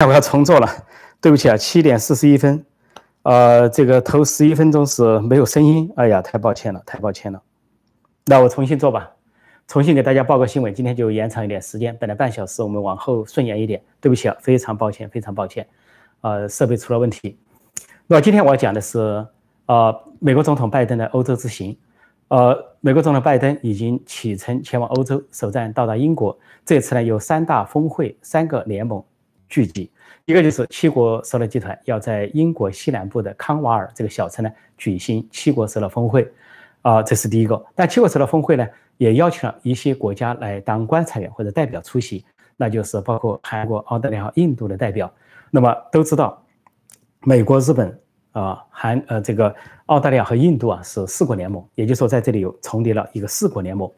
[0.00, 0.68] 那我要重做了，
[1.20, 2.64] 对不起啊，七点四十一分，
[3.24, 7.42] 呃，这个头十一分钟是没有声音，哎呀，太抱歉了，太抱歉了。
[8.26, 9.10] 那我重新做吧，
[9.66, 15.66] 重新给大家报个新闻，今天就延长一点时间，本来半小时，我们往后顺延一点，对不起啊，非常抱歉，非常抱歉，
[16.20, 17.36] 呃，设备出了问题。
[18.06, 19.26] 那今天我要讲的是，
[19.66, 21.76] 呃，美国总统拜登的欧洲之行，
[22.28, 29.02] 呃，美国总统拜登已经启程前往欧洲，首站到达英国，这次呢有三大峰会，三个联盟。
[29.48, 29.90] 聚集，
[30.26, 36.30] 一个就是七国首脑集团要在英国西南部的康瓦尔这个小城呢举行七国首脑峰会，
[36.82, 37.64] 啊，这是第一个。
[37.74, 38.66] 但七国首脑峰会呢
[38.98, 42.24] 也邀请了一些国家来当观察员或者代表出席，
[42.56, 45.10] 那就是包括韩国、澳大利亚和印度的代表。
[45.50, 46.44] 那么都知道，
[47.22, 47.98] 美国、日本
[48.32, 49.54] 啊、韩呃这个
[49.86, 53.90] 澳大利亚和印度啊是四国联盟，也就是说在这里有重叠了一个四国联盟。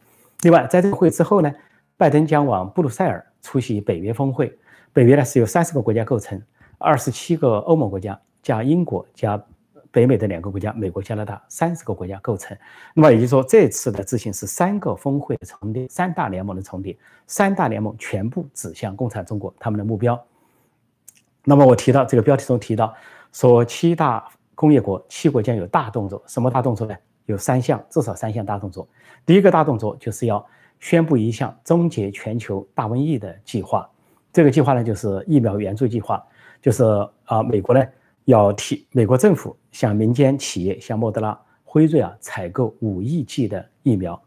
[0.43, 1.53] 另外，在这个会之后呢，
[1.97, 4.57] 拜登将往布鲁塞尔出席北约峰会。
[4.93, 6.41] 北约呢是由三十个国家构成，
[6.79, 9.41] 二十七个欧盟国家加英国加
[9.93, 12.57] 北美的两个国家，美国、加拿大三十个国家构成。
[12.95, 16.97] 那么也就是说，这次的执行是三个峰会的重叠，三大联盟的重叠，
[17.27, 20.21] 三大联盟全部指向共产中国他们的目标。
[21.45, 22.95] 那么我提到这个标题中提到
[23.33, 26.97] 说，七大工业国七国将有大动作，什么大动作呢？
[27.27, 28.89] 有三项，至少三项大动作。
[29.25, 30.45] 第一个大动作就是要
[30.81, 33.89] 宣布一项终结全球大瘟疫的计划。
[34.33, 36.25] 这个计划呢，就是疫苗援助计划，
[36.63, 36.85] 就是
[37.25, 37.85] 啊，美国呢
[38.27, 44.21] 要提，美国政府向民间企业，像莫德拉、辉瑞啊，采购五亿剂的疫苗，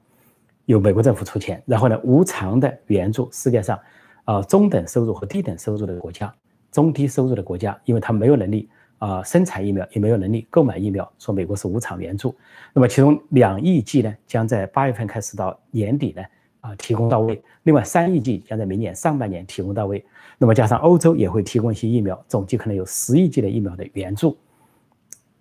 [0.65, 3.79] 由美国政府出钱，然后呢，无偿的援助世界上
[4.25, 6.33] 啊中等收入和低等收入的国家，
[6.69, 12.35] 中低收入的国家，因为他没有能力啊生产疫苗，也没有能力购买疫苗，说美国是无偿援助。
[12.73, 16.21] 那么其中两亿剂呢，将在八月份开始到年底呢。
[16.63, 17.43] 啊，提供到位。
[17.63, 20.03] 另外，三亿剂将在明年上半年提供到位。
[20.37, 24.37] 那么，加上欧洲也会提供一些疫苗，总计可能有十亿剂的疫苗的援助。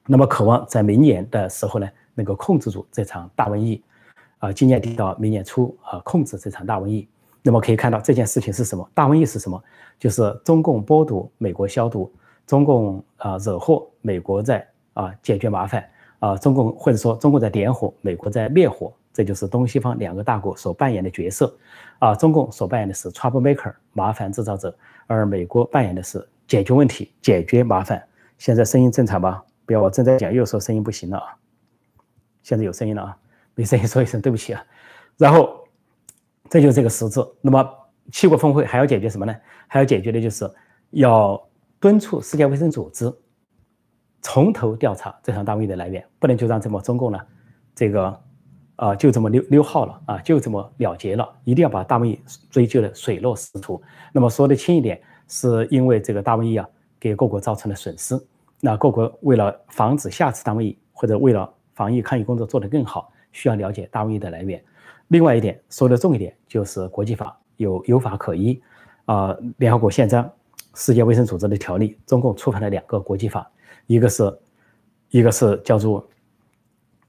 [0.04, 3.80] 那么，渴望在明年的时候呢，能够控制住这场大瘟疫。
[4.38, 7.08] 啊，今年底到明年初啊，控制这场大瘟疫。
[7.40, 8.88] 那么，可以看到这件事情是什么？
[8.92, 9.62] 大瘟疫是什么？
[10.00, 12.12] 就是中共剥夺美国消毒，
[12.48, 15.88] 中共啊惹祸，美国在啊解决麻烦
[16.18, 18.92] 啊，中共或者说中共在点火，美国在灭火。
[19.12, 21.54] 这就是东西方两个大国所扮演的角色，
[21.98, 24.74] 啊，中共所扮演的是 trouble maker 麻烦制造者，
[25.06, 28.02] 而美国扮演的是解决问题、解决麻烦。
[28.38, 29.44] 现在声音正常吧？
[29.66, 31.36] 不要我正在讲又说声音不行了啊！
[32.42, 33.16] 现在有声音了啊，
[33.54, 34.64] 没声音说一声对不起啊。
[35.18, 35.62] 然后
[36.48, 37.20] 这就是这个实质。
[37.40, 37.62] 那么
[38.10, 39.36] 七国峰会还要解决什么呢？
[39.68, 40.50] 还要解决的就是
[40.90, 41.40] 要
[41.78, 43.12] 敦促世界卫生组织
[44.22, 47.18] 从头调查这场大瘟疫的来源，不能就让这么中共呢
[47.74, 48.22] 这个。
[48.76, 52.18] 啊，就这么溜溜号了啊，就这么了结了，一定要把大瘟疫
[52.50, 53.80] 追究的水落石出。
[54.12, 56.66] 那么说的轻一点，是因为这个大瘟疫啊，
[56.98, 58.18] 给各国造成了损失。
[58.60, 64.60] 那各国为了防止下次大瘟疫，或者为了防疫抗疫工作做得更好，需要了解大瘟疫的来源。
[65.08, 68.60] 另外一点说的重一点，就是国际法有有法可依
[69.04, 70.28] 啊，联合国宪章、
[70.74, 73.48] 世界卫生组织的条例，中共触犯了两个国际法，
[73.86, 74.32] 一个是，
[75.10, 76.04] 一个是叫做。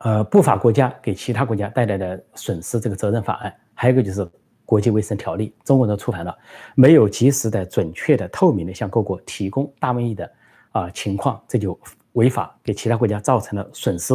[0.03, 4.29] 呃，不法国家给其他国家带来的损失这个责任法案，还有一个就是
[4.65, 6.37] 国际卫生条例，中国都触犯了，
[6.75, 10.29] 没有及时的、准确的、透明的向各国提供大瘟疫的
[10.73, 11.79] 啊情况，这就
[12.13, 14.13] 违法，给其他国家造成了损失，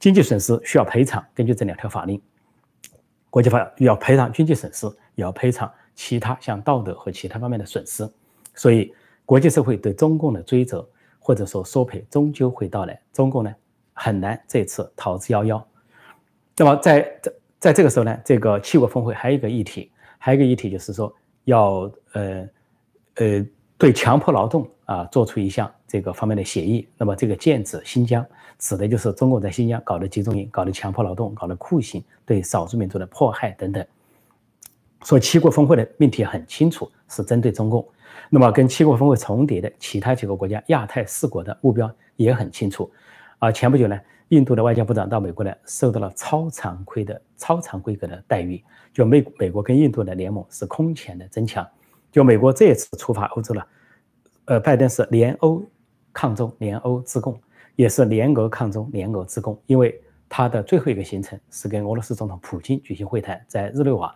[0.00, 1.24] 经济损失需要赔偿。
[1.32, 2.20] 根据这两条法令，
[3.30, 8.04] 国际法要赔偿经济损失，也要赔偿其他像道德和其他方面的损失。
[8.52, 8.92] 所以，
[9.24, 10.84] 国际社会对中共的追责
[11.20, 13.00] 或者说索赔终究会到来。
[13.12, 13.54] 中共呢？
[14.02, 15.62] 很难这次逃之夭夭。
[16.56, 21.14] 那么在在在这个时候呢，这个七国峰会还有一个议题，还有一个议题就是说
[21.44, 22.48] 要呃
[23.16, 26.88] 呃对强迫劳动啊做出一项这个方面的协议。
[26.96, 28.24] 那么这个剑指新疆，
[28.58, 33.86] 指的就是中国在新疆搞的集中营、搞的强迫劳动、搞的酷刑，对少数民族的迫害等等。
[35.04, 37.86] 说七国峰会的命题很清楚，是针对中共。
[38.30, 42.90] 那么跟七国峰会重叠的其他几个国家，亚太四国的目标也很清楚。
[43.40, 43.98] 啊，前不久呢，
[44.28, 48.62] 印度的外交部长到美国来，受到了超常规的超常规格的待遇。
[48.92, 51.66] 就美美国跟印度的联盟是空前的增强。
[52.12, 53.66] 就美国这一次出发欧洲了，
[54.44, 55.64] 呃，拜登是联欧
[56.12, 57.40] 抗中，联欧自共，
[57.76, 59.58] 也是联俄抗中，联俄自共。
[59.64, 59.98] 因为
[60.28, 64.14] 他的最后一个行程是跟俄罗斯总统普京举行会谈，在日内瓦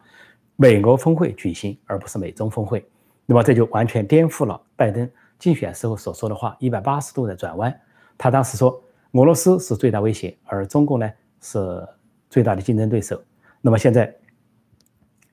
[0.56, 2.87] 美俄峰会举行，而不是美中峰会。
[3.25, 7.75] 那么这就完全颠覆了拜登竞选时候所说的话，一百八十度的转弯。
[8.19, 8.79] 他当时说。
[9.14, 11.08] 俄罗斯是最大威胁，而中共呢
[11.40, 11.87] 是
[12.28, 13.22] 最大的竞争对手。
[13.61, 14.12] 那么现在，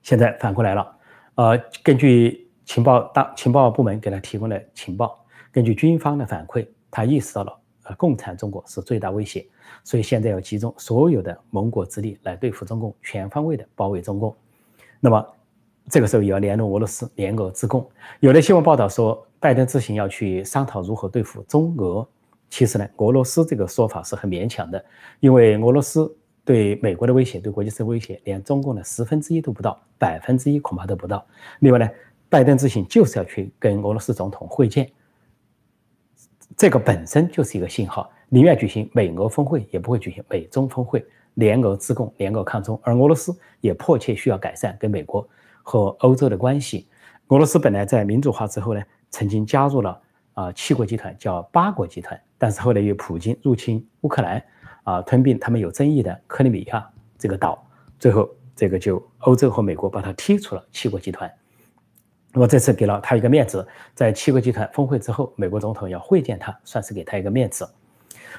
[0.02, 0.96] 现在反过来了，
[1.34, 5.18] 呃，根据情报当情报部门给他提供了情报，
[5.50, 7.52] 根据军方的反馈，他意识到了
[7.82, 9.44] 呃共产中国是最大威胁，
[9.82, 14.32] 所以现在要集中所有的盟国之力来对付中共，全方位的包围中共。
[15.00, 15.26] 那么
[15.90, 17.84] 这个时候也要联络俄罗斯，联俄自贡。
[18.20, 22.06] 有的新闻报道说，拜登之行要去商讨如何对付中俄。
[22.52, 24.84] 其实呢，俄罗斯这个说法是很勉强的，
[25.20, 26.14] 因为俄罗斯
[26.44, 31.26] 对美国的威胁、对国际社会威胁，连中共的十分之一都不到，百分之一恐怕都不到。
[31.60, 31.88] 另外呢，
[32.28, 34.86] 拜登之行就是要去跟俄罗斯总统会见，
[36.54, 41.02] 这个本身就是一个信号，宁愿举行美俄峰会，也不会举行美中峰会，
[41.36, 42.78] 联俄自贡，联俄抗中。
[42.82, 45.26] 而俄罗斯也迫切需要改善跟美国
[45.62, 46.86] 和欧洲的关系。
[47.28, 49.98] 俄罗斯本来在民主化之后呢，曾经加入了
[50.34, 52.20] 啊七国集团，叫八国集团。
[52.38, 54.42] 但是后来又普京入侵乌克兰，
[54.82, 57.64] 啊，吞并他们有争议的克里米亚这个岛，
[57.98, 61.30] 最后这个就欧洲和美国把他踢出了七国集团。
[62.32, 67.68] 那么这次给了他一个面子，在七国集团峰会之后，美国总统要会见他，算是给他一个面子。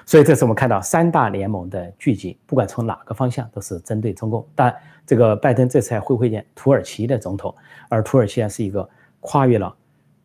[0.06, 4.46] 所以这次我们看到三大联盟的聚集，不管从哪个方向都是针对中共。
[4.56, 4.76] 但
[5.06, 7.56] 这个拜登这次还会会见土耳其的总统，
[7.88, 8.90] 而土耳其呢是一个
[9.22, 9.74] 跨越了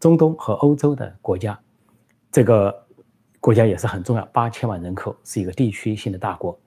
[0.01, 1.59] 中东和欧洲的国家，
[2.33, 2.85] 这个。
[3.41, 6.59] 国家也是很重要，八千万人口是一个地区性的大国。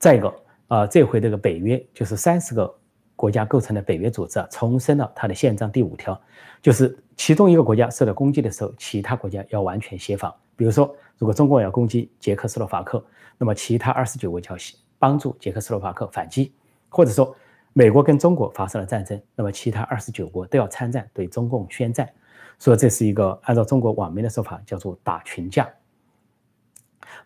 [0.00, 0.34] 再一个
[0.66, 2.74] 啊，这回这个北约就是三十个
[3.14, 6.20] 国家构成的北约组织啊，重申了它的宪章第五条，
[6.60, 10.34] 就是其中一个国家受到攻击的时候，其他国家要完全协防。
[10.56, 13.02] 比如说，如果中国要攻击捷克斯洛伐克，
[13.38, 14.56] 那么其他二十九国要
[14.98, 16.50] 帮助捷克斯洛伐克反击；
[16.88, 17.34] 或者说，
[17.72, 22.10] 美国跟中国发生了战争，那么其他二十九国都要参战，对中共宣战。
[22.58, 25.68] 说这是一个按照中国网民的说法叫做打群架。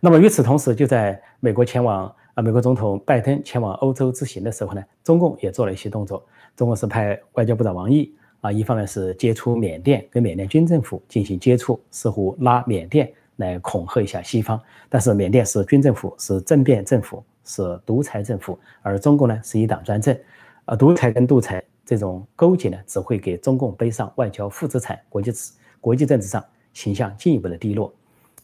[0.00, 6.24] 那么与此同时，就在美国前往啊，美国总统拜登前往欧洲之行的时候呢，中共也做了一些动作。
[6.56, 14.60] 中共是派外交部长王毅啊，一方面是接触缅甸，跟缅甸军政府进行接触，似乎拉缅甸来恐吓一下西方。
[14.88, 20.16] 但是缅甸是军政府，是政变政府，是独裁政府，而中共呢是一党专政，
[20.64, 21.62] 啊，独裁跟独裁。
[21.90, 25.32] 这种勾结呢，只会给中共背上外交负资产，国际
[25.81, 26.40] 国际政治上
[26.72, 27.92] 形象进一步的低落。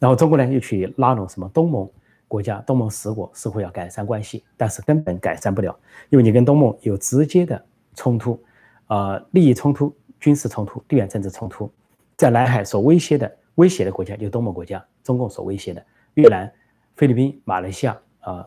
[0.01, 1.89] 然后中国呢又去拉拢什么东盟
[2.27, 5.79] 国家，东盟十国似乎要改善关系，但是根本改善不了，
[6.09, 7.65] 因为你跟东盟有直接的
[7.95, 8.43] 冲突，
[8.89, 11.71] 啊，利益冲突、军事冲突、地缘政治冲突，
[12.17, 15.81] 在南海所威胁的威胁的国家就东盟国家，中共所威胁的
[16.15, 16.53] 越南、
[16.97, 18.45] 菲律宾、马来西亚啊、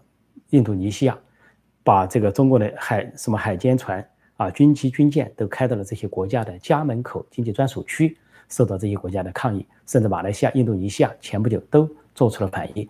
[0.50, 1.18] 印度尼西亚，
[1.86, 4.06] 把这个中国的海什么海监船。
[4.40, 12.88] 啊，军机、军舰都开到了这些国家的家门口经济专属区，受到这些国家的抗议，甚至马来西亚、印度尼西亚前不久都做出了反应。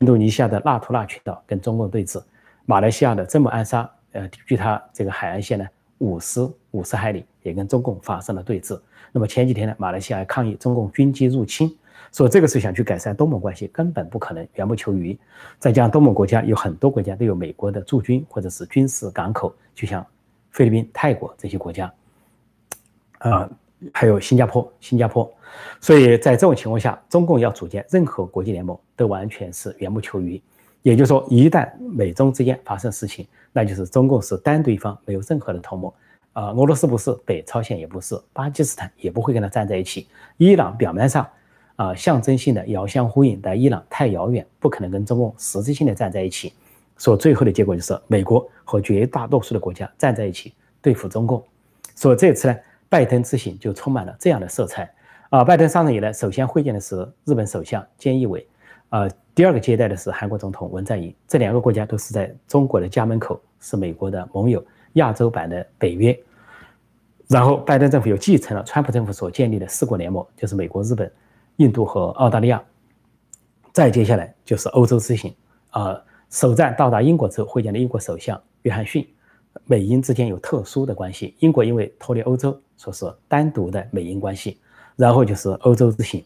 [0.00, 2.22] 印度尼西亚的纳图纳群岛跟中共对峙，
[2.66, 5.66] 马来西亚的真姆安沙，呃，距它这个海岸线呢
[5.96, 8.78] 五十五十海里，也跟中共发生了对峙。
[9.10, 11.74] 那么前几天呢，马来西亚抗议中共军机入侵，
[12.12, 15.18] 说这个是想去改善东盟关系，根本不可能，缘木求鱼。
[15.58, 20.06] 再加上东盟国家有很多国家都有美国的驻军或者是军事港口，就像。
[20.50, 21.92] 菲律宾、泰国这些国家，
[23.18, 23.48] 啊，
[23.92, 25.32] 还有新加坡，新加坡，
[25.80, 30.40] 所以在这种情况下，中共要组建任何国际联盟都完全是缘木求鱼。
[30.82, 35.92] 也就是说，一旦美中之间发生事情，那就是中共是单独一方，没有任何的同盟。
[36.32, 40.06] 啊，俄罗斯不是，北朝鲜也不是，巴基斯坦也不会跟他站在一起。
[40.36, 41.28] 伊朗表面上
[41.76, 46.54] 啊，象征性的遥相呼应，但伊朗太遥远，不可能跟中共实质性的站在一起。
[47.00, 50.52] 所最后的结果就是美国和绝大多数的国家站在一起
[50.82, 51.42] 对付中共。
[51.94, 52.56] 所以这次呢，
[52.90, 54.92] 拜登之行就充满了这样的色彩。
[55.30, 58.46] 啊，拜登上任以来，首先会见的是日本首相菅义伟，
[58.90, 61.14] 啊，第二个接待的是韩国总统文在寅。
[61.26, 64.62] 这两个国家都是在中国的家门口，是美国的盟友，
[64.94, 66.18] 亚洲版的北约。
[67.28, 71.10] 然后，拜登政府又继承了川普政府所建立的四国联盟，就是美国、日本、
[71.56, 72.62] 印度和澳大利亚。
[73.72, 75.34] 再接下来就是欧洲之行，
[75.70, 75.98] 啊。
[76.30, 79.06] 首站到达英国之后，会见了英国首相约翰逊。
[79.66, 84.58] 美英之间有特殊的关系，英国因为脱离欧洲，说是单独的美英关系。
[84.94, 86.22] 然后就是欧洲之行。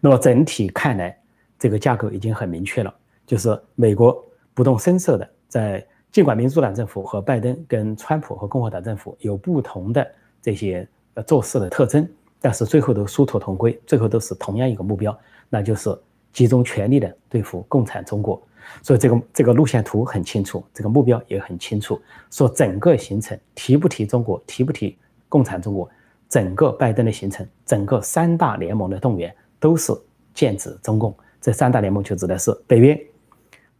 [0.00, 1.16] 那么整体看来，
[1.58, 2.94] 这个架构已经很明确了，
[3.26, 10.06] 就是美国不动声色的在，尽管民主党政府和拜登跟川普和共和党政府有不同的
[10.42, 12.06] 这些呃做事的特征，
[12.40, 15.16] 但是最后都殊途同归，最后都是同样一个目标，
[15.48, 15.96] 那就是
[16.32, 18.42] 集中全力的对付共产中国。
[18.82, 22.00] 所以这个这个路线图很清楚，这个目标也很清楚。
[22.30, 24.96] 说整个行程提不提中国，提不提
[25.28, 25.88] 共产中国，
[26.28, 29.92] 整个拜登的行程，整个三大联盟的动员都是
[30.34, 31.14] 剑指中共。
[31.40, 33.00] 这三大联盟就指的是北约、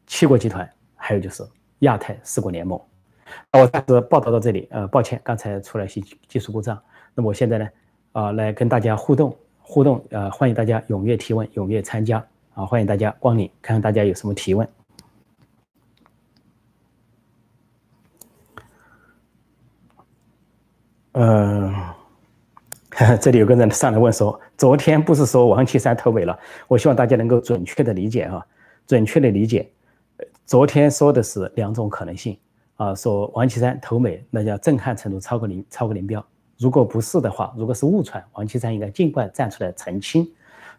[0.07, 1.45] 七国集团，还有就是
[1.81, 2.81] 亚太四国联盟。
[3.53, 4.67] 那我暂时报道到这里。
[4.71, 6.81] 呃，抱歉，刚才出了一些技术故障。
[7.15, 7.69] 那么我现在呢，
[8.13, 14.67] 啊，来跟大家互动互动，呃，欢迎大家踊跃提问，踊跃参加啊，欢迎大家光临，看看大家有什么提问。
[21.21, 21.75] 嗯，
[23.21, 26.39] 这里有个人上来问说，昨天不是说王岐山投美了？
[26.69, 28.47] 我希望大家能够准确的理解啊，
[28.87, 29.69] 准确的理解，
[30.47, 32.39] 昨天说的是两种可能性
[32.77, 36.25] 啊，说王岐山投美，那叫震撼程度超过林超过林彪。
[36.57, 40.25] 如果不是的话，如果是误传，王岐山应该尽快站出来澄清。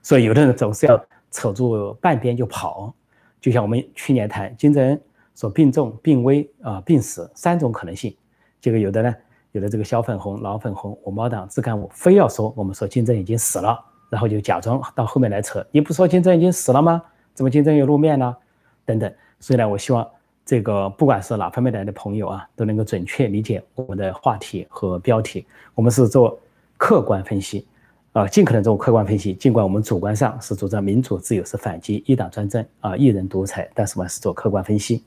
[0.01, 2.93] 所以有的人总是要扯住半边就跑，
[3.41, 5.01] 就像我们去年谈金正恩
[5.35, 8.15] 说病重、病危啊、病死三种可能性，
[8.61, 9.13] 结果有的呢，
[9.51, 13.79] 有的这个小粉红、老粉红、五毛党、自干五非要说我们说金正已经死了，
[14.09, 17.01] 然后就假装到后面来扯，你不说金正已经死了吗？
[17.33, 18.37] 怎么金正又露面了？
[18.85, 19.13] 等等。
[19.39, 20.07] 所以呢，我希望。
[20.45, 25.45] 这个不管是哪方面来的朋友啊，都能够准确理解我们的话题和标题。
[25.75, 26.39] 我们是做
[26.75, 27.67] 客观分析，
[28.13, 29.35] 啊，尽可能做客观分析。
[29.35, 35.03] 尽管我们主观上是主张民主自由，是反击一党专政啊，一人独裁，但是我们是做客观分析。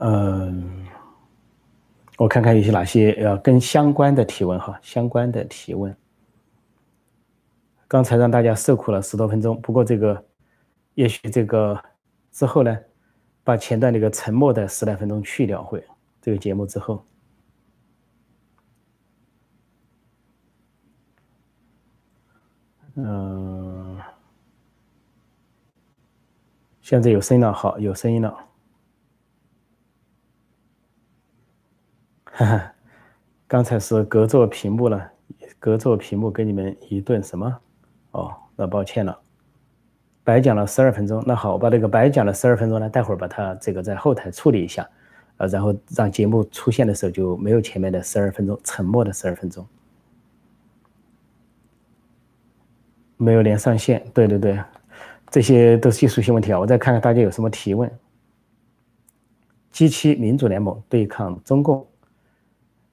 [0.00, 0.86] 嗯，
[2.18, 5.96] 我看看有些哪些要跟相关的提问哈，相关的提问。
[7.88, 10.22] 刚才让大家受苦了十多分钟，不过这个。
[10.94, 11.80] 也许这个
[12.32, 12.76] 之后呢，
[13.44, 15.82] 把前段那个沉默的十来分钟去掉会，
[16.20, 17.02] 这个节目之后，
[22.96, 23.98] 嗯，
[26.82, 28.30] 现在有声音了，好，有声音了，
[32.24, 32.72] 哈哈，哈
[33.46, 35.10] 刚才是隔着屏幕了，
[35.58, 37.58] 隔着屏幕给你们一顿什么？
[38.12, 39.18] 哦，那抱歉了。
[40.22, 44.88] 白讲了十二分钟，那好，我把这个白讲了十二分钟呢，待会儿把它这个在后台处理一下，
[45.38, 49.66] 呃，然后让节目出现的时候就没有前面的十二分钟沉默的十二分钟，
[53.16, 54.62] 没有连上线，对对对，
[55.28, 57.90] 这些都是技术性问题啊，我再看看大家有什么提问。
[59.70, 61.86] 机器民主联盟对抗中共，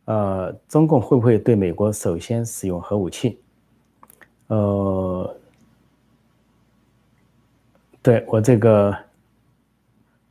[0.08, 3.40] 呃，中共会不会对美国首先使用核武器？
[4.48, 5.36] 呃。
[8.00, 8.96] 对我这个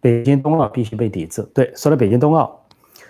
[0.00, 1.42] 北京冬奥必须被抵制。
[1.52, 2.58] 对，说到北京冬奥，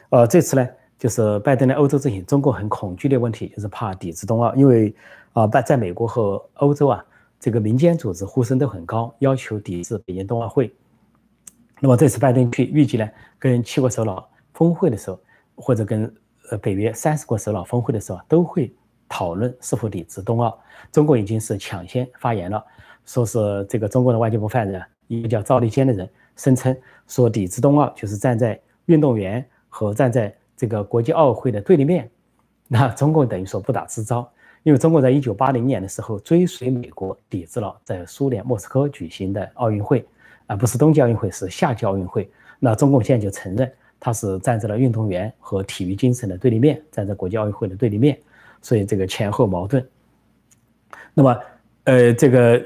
[0.09, 0.69] 呃，这次呢，
[0.99, 4.93] 就是拜登的欧洲之行，中国很恐惧的问题就是怕抵制冬奥，因为
[5.35, 7.05] 啊，在在美国和欧洲啊，
[7.39, 10.75] 这个民间组织呼声都很高，要求抵制北京冬奥会。
[11.79, 13.09] 那么这次拜登去，预计呢，
[13.39, 15.21] 跟七国首脑峰会的时候，
[15.55, 16.13] 或者跟
[16.51, 18.73] 呃北约三十国首脑峰会的时候，都会
[19.09, 20.59] 讨论是否抵制冬奥。
[20.93, 22.65] 中国已经是抢先发言了。
[23.05, 26.77] 说是这个中国的外交部发言人，一个叫赵立坚的人，声称
[27.07, 32.11] 说抵制冬奥就是站在运动员和站在这个国际奥委会的对立面。
[32.67, 34.29] 那中共等于说不打自招，
[34.65, 40.05] 因为中国在一九八零年的时候追随美国抵制了在苏联莫斯科举行的奥运会，
[40.49, 42.29] 而不是冬季奥运会，是夏季奥运会。
[42.59, 48.19] 那中共现在就承认他是站在了运动员和体育精神的对立面，站在国际奥运会的对立面，
[48.61, 49.87] 所以这个前后矛盾。
[51.15, 51.41] 那么，
[51.85, 52.63] 呃，这个。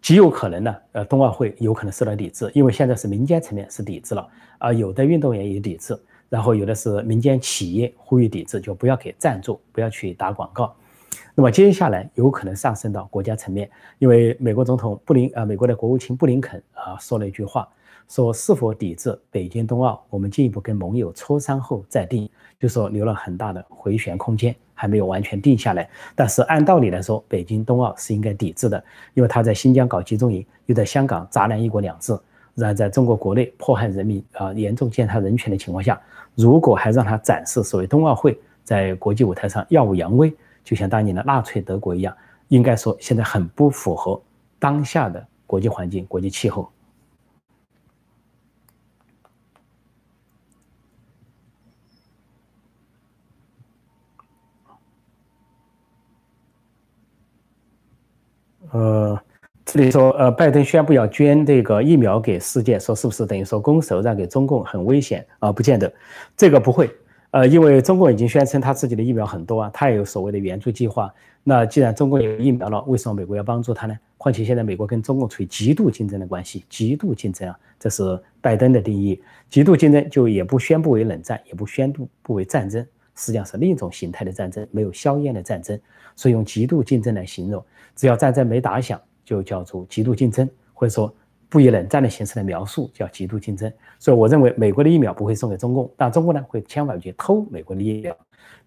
[0.00, 5.98] 极有可能呢，呃，冬奥会有可能受到抵制，因为现在是民间层面是抵制了，啊，有的运动员也抵制，
[6.30, 10.74] 然后有的是民间企业呼吁抵制，就不要给赞助，不要去打广告。
[11.34, 13.68] 那么接下来有可能上升到国家层面，
[13.98, 17.68] 因为美国总统布林，呃，美国的国务卿布林肯啊说了一句话，
[18.10, 24.54] 说是否抵制北京冬奥，我们进一步跟盟友磋商后再定，就说留了很大的回旋空间。
[24.74, 32.18] 还没有完全定下来，但是按道理来说，北京冬奥是应该抵制的，因为他在新疆搞集中营，又在香港砸烂一国两制，
[32.54, 36.00] 然后在中国国内迫害人民啊，严重践踏人权的情况下，
[36.34, 42.16] 如果还让他展示所谓冬奥会在国际舞台上耀武扬威，就像当年的纳粹德国一样，
[42.48, 44.18] 应该说现在很不符合
[44.58, 46.66] 当下的国际环境、国际气候。
[58.72, 59.20] 呃，
[59.64, 65.50] 这里说，呃，拜登宣布要捐这个疫苗给世界，说是不是等于说拱手让给中共很危险啊？
[65.50, 65.92] 不见得，
[66.36, 66.90] 这个不会，
[67.32, 71.12] 呃，因为中共已经宣称他自己的疫苗很多啊，他也有所谓的援助计划。
[71.42, 73.96] 那既然中国有疫苗了，为什么美国要帮助他呢？
[74.18, 79.20] 况且现在美国跟中共处于极度竞争的关系，极度竞争啊，这是拜登的定义。
[79.48, 82.86] 极度竞争就也不宣布为冷战，也不宣布不为战争，
[83.20, 85.78] 实际上是另一种形态的战争，没有硝烟的战争，
[86.16, 87.62] 所以用极度竞争来形容。
[87.94, 91.14] 只要战争没打响，就叫做极度竞争，或者说
[91.50, 93.70] 不以冷战的形式来描述，叫极度竞争。
[93.98, 98.16] 所以我认为美国的疫苗不会送给中共，但中共呢会千万去偷美国的疫苗。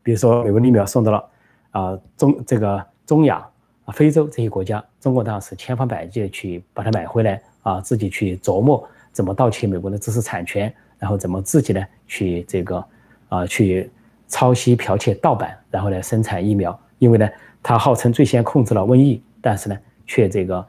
[0.03, 1.29] 比如说美国疫苗送到了
[1.71, 3.43] 啊中这个中亚
[3.85, 12.85] 啊非洲这些国家，中国当然是千方百计去把它买回来啊，自己去琢磨怎么盗窃美国的知识产权，然后怎么自己呢去这个
[13.29, 13.89] 啊去
[14.33, 16.77] 抄袭剽窃盗版，然后来生产疫苗。
[16.97, 17.29] 因为呢，
[17.61, 20.65] 它号称最先控制了瘟疫，但是呢却这个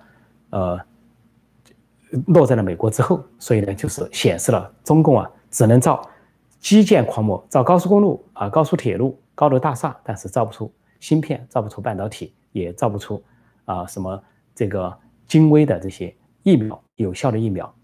[0.50, 0.80] 呃。
[2.28, 6.00] 落在了美国之后，所以呢，就是显示了中共啊，只能造
[6.60, 13.20] 基建狂魔，造高速公路啊、高速铁路、高楼大厦，但是造不出芯片，造不出半导体，也造不出
[13.64, 14.22] 啊什么
[14.54, 17.74] 这个精微的这些疫苗，有效的疫苗。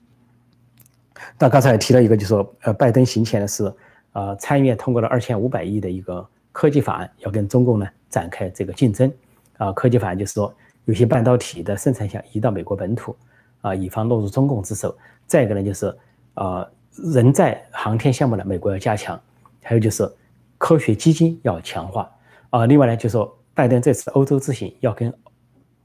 [1.37, 3.65] 那刚才提了一个，就是说，呃，拜登行前的是，
[4.13, 9.13] 呃，参议院通过了二千五百亿的一个科技法案，要跟中共呢展开这个竞争。
[9.57, 13.17] 啊，科技法案就是说，有些半导体的生产线移到美国本土。
[13.63, 14.97] 啊，以防落入中共之手。
[15.27, 15.95] 再一个呢，就是
[16.33, 19.21] 啊，人在航天项目呢，美国要加强。
[19.63, 20.11] 还有就是
[20.57, 22.11] 科学基金要强化。
[22.49, 25.13] 啊，另外呢，就是说拜登这次欧洲之行要跟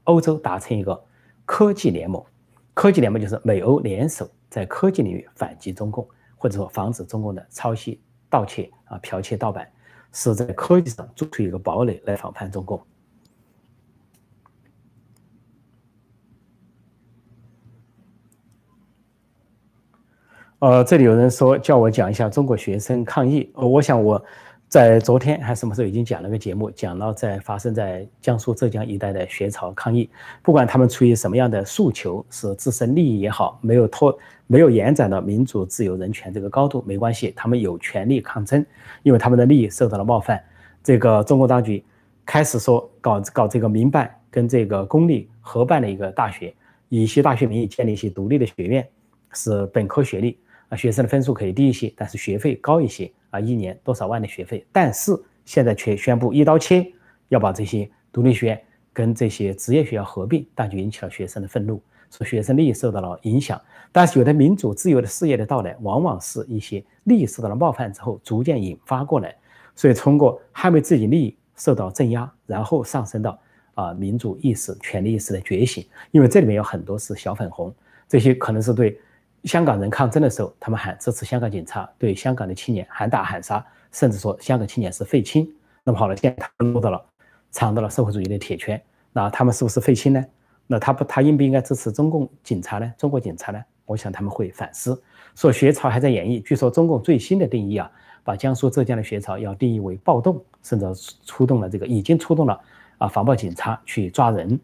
[0.04, 0.98] 欧洲达成一个
[1.44, 2.24] 科技联盟。
[2.72, 8.00] 科技联盟就是美欧联手在科技领域反击中共，或者说防止中共的抄袭、
[8.36, 9.66] 盗窃啊、剽窃、盗版，
[10.12, 12.78] 是在科技上筑出一个堡垒来防范中共。
[20.58, 23.50] 呃，这里有人说叫我讲一下中国学生抗议。
[23.54, 24.22] 呃，我想我
[24.68, 30.10] 在昨天还什么时候已经讲了个节目，讲了在发生在江苏、浙江一带的学潮抗议。
[30.42, 34.16] 不管他们出于什么样的诉求，是自身利益也好，没有拖、
[34.48, 38.64] 没有延展到民主、自由、人权这个高度，没关系，他们有权利抗争，
[39.04, 40.42] 因为他们的利益受到了冒犯。
[40.82, 41.84] 这个中国当局
[42.24, 46.52] 开始说搞搞这个民办跟这个公立合办的一个大学，
[46.88, 48.86] 以一些大学名义建立一些独立的学院，
[49.32, 50.38] 是本科学历。
[50.68, 55.12] 啊，学生的分数可以低一些，但是学费高一些啊，一年多少万的学费，但是
[55.44, 56.86] 现在却宣布一刀切，
[57.28, 58.62] 要把这些独立学院
[58.92, 63.60] 跟这些职业学校合并，但就引起了学生的愤怒，说学生利益受到了影响。
[63.92, 69.34] 但是有的民主自由的事业的到来，往往是一些利益受到了冒犯之后，逐渐引发过来，
[69.74, 73.38] 所以通过捍卫自己利益受到镇压，然后上升到
[73.74, 75.86] 啊民主意识、权利意识的觉醒。
[76.10, 77.74] 因为这里面有很多是小粉红，
[78.08, 78.98] 这些可能是对。
[79.46, 85.48] 香港人抗争的时候，他们喊支持香港警察，对香港的青年喊打喊杀，甚至说香港青年是废青。
[85.84, 87.02] 那么好了，现在他们落到了
[87.52, 88.82] 尝到了社会主义的铁拳，
[89.12, 90.24] 那他们是不是废青呢？
[90.66, 92.92] 那他不，他应不应该支持中共警察呢？
[92.98, 93.64] 中国警察呢？
[93.84, 95.00] 我想他们会反思。
[95.36, 97.88] 说学潮还在演绎，据说中共最新的定义啊，
[98.24, 100.86] 把江苏、浙江的学潮要定义为暴动，甚至
[101.24, 102.60] 出动了这个已经出动了
[102.98, 104.58] 啊防暴警察去抓人。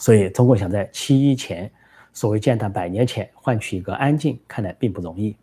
[0.00, 1.70] 所以中国想在七一前。
[2.12, 5.36] 所谓建党百年前换取一个安静，看来并不容易。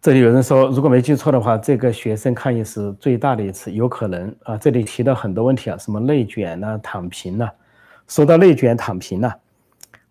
[0.00, 4.56] 这里有人说，如果没记错的话，这个学生抗议是最大的一次，有可能啊。
[4.56, 7.50] 这里提到很多问题啊，什么内卷呐、躺平呐。
[8.06, 9.34] 说到内卷、躺平呐，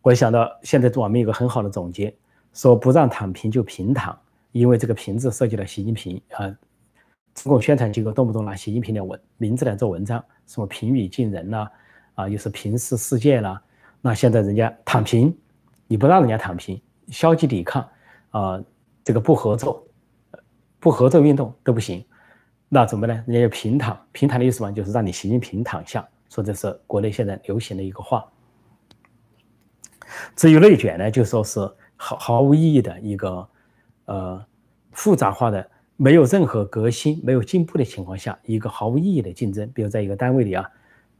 [0.03, 2.13] 我想到现在网民有个很好的总结，
[2.53, 4.15] 说不让躺平就平躺，
[4.51, 6.55] 因为这个“平”字涉及了习近平啊。
[7.37, 11.69] 中共宣传机构动不动拿习近平的文名字来做文章，什么平语近人呐，
[12.15, 13.61] 啊，又是平视世界啦。
[14.01, 15.37] 那现在人家躺平，
[15.85, 17.87] 你不让人家躺平，消极抵抗
[18.31, 18.59] 啊，
[19.03, 19.85] 这个不合作，
[20.79, 22.03] 不合作运动都不行，
[22.69, 23.13] 那怎么呢？
[23.27, 26.05] 人家要平躺，平躺的意思嘛，就是让你习近平躺下。
[26.31, 28.27] 说这是国内现在流行的一个话。
[30.35, 31.59] 至于内卷呢，就说是
[31.95, 33.47] 毫毫无意义的一个
[34.05, 34.43] 呃
[34.91, 35.69] 复杂化的。
[35.97, 40.63] 没有任何革新、没有进步的情况下，一个毫无意义的竞争，比如在一个单位里啊，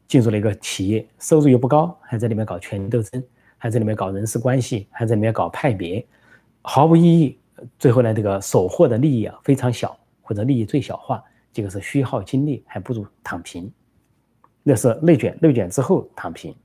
[0.07, 3.21] 进入了一个企业，收入又不高，还在里面搞权力斗争，
[3.57, 6.05] 还在里面搞人事关系，还在里面搞派别，
[6.61, 7.39] 毫无意义。
[7.79, 13.71] 最后呢，这个所获的利益啊非常小，或者利益最小化，这个是虚耗精力，还不如躺平。
[14.61, 16.55] 那是内卷，内卷之后躺平。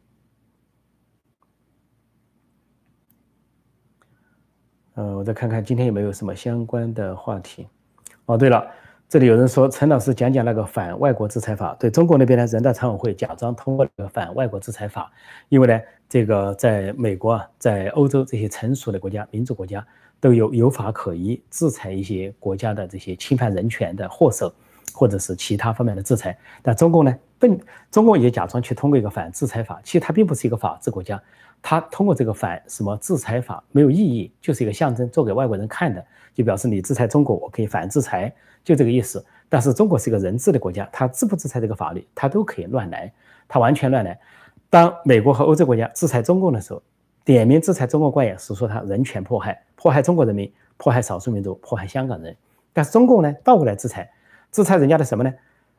[4.92, 7.66] 呃，我再看看今天有没有什么相关的话题。
[8.32, 8.66] 哦，对了，
[9.10, 11.76] 这里有人说陈老师讲讲那个反外国制裁法。
[11.78, 15.12] 对中国那边呢，人大常委会假装通过那个反外国制裁法，
[15.50, 19.86] 因为呢，这个在美国啊，在欧洲这些成熟的国家、民主国家
[20.18, 24.50] 都有有法可依，制裁一些国家的这些侵犯人权的祸首，
[24.94, 26.34] 或者是其他方面的制裁。
[26.62, 31.22] 但中共呢，笨，中共也假装去通过一个反制裁法，其实它并不是一个法治国家，
[31.62, 36.04] 他通过这个反什么制裁法没有意义，就是一个象征，做给外国人看的。
[36.34, 39.24] 就表示你制裁中国，我可以反制裁，就这个意思。
[39.50, 43.12] 但是中国是一个人治的国家，他制不制裁这个法律，他都可以乱来，
[43.46, 44.18] 他完全乱来。
[44.70, 46.82] 当美国和欧洲国家制裁中共的时候，
[47.22, 52.34] 点名制裁中国官员是说他人权迫害，迫害中国人民，迫害少数民族，迫害香港人。
[52.72, 54.10] 但是中共呢，倒过来制裁，
[54.50, 55.32] 制裁人家的什么呢？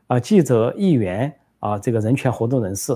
[0.05, 2.95] 啊，记者、议员啊，这个人权活动人士，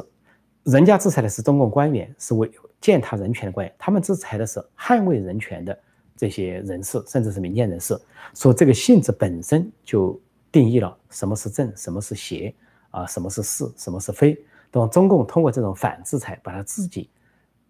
[0.61, 2.47] 人家制裁的是中共官员，是为
[2.79, 5.77] 践踏人权的官员，他们制裁的是捍卫人权的
[6.15, 7.99] 这些人士，甚至是民间人士。
[8.33, 10.19] 说这个性质本身就
[10.51, 12.53] 定义了什么是正，什么是邪，
[12.91, 14.37] 啊，什么是是，什么是非。
[14.69, 17.09] 等中共通过这种反制裁，把他自己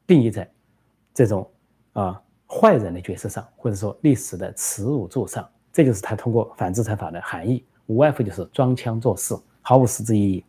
[0.06, 0.50] 定义在
[1.14, 1.50] 这种
[1.94, 7.66] 啊坏人的角色上，或者说历史的耻辱柱上，这就是他通过反制裁法的含义。
[7.86, 10.44] 无外乎就是装腔作势，毫无实质意义。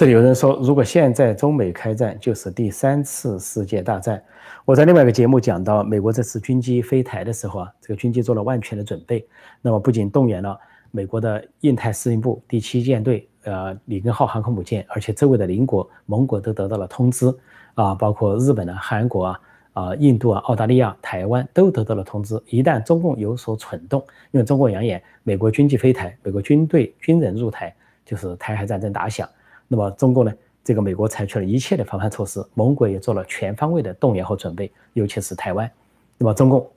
[0.00, 4.24] 这里有人说，如果现在中美开战，就是第三次世界大战。
[4.64, 9.28] 我在另外一个节目讲到，美国这次军机飞台的时候啊，这个军机做了万全的准备，
[9.60, 10.58] 那么不仅动员了
[10.90, 13.28] 美国的印太司令部第七舰队。
[13.42, 17.30] 呃，里根号航空母舰，而且周围的邻国、盟国都得到了通知，
[17.74, 19.40] 啊，包括日本啊、韩国啊、
[19.74, 22.42] 啊印度啊、澳大利亚、台湾都得到了通知。
[22.46, 29.28] 一旦中共有所蠢动，因为中共扬言美国军机飞台、美国军队军人入台，就是台海战争打响。
[29.72, 30.32] 那么中共呢，
[30.64, 35.70] 这个美国采取了一切的防范措施，盟国也做了全方位的动员和准备，尤其是台湾。
[36.18, 36.68] 那么中共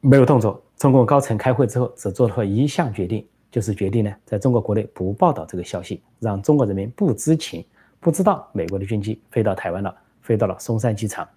[0.00, 3.26] 没有动作，中共高层开会之后只做了一项决定。
[3.50, 7.62] 就是决定呢，在中国国内不报道这个消息，让中国人民不知情，
[8.00, 11.28] 不知道美国的军机飞到台湾了，飞到了松山机场。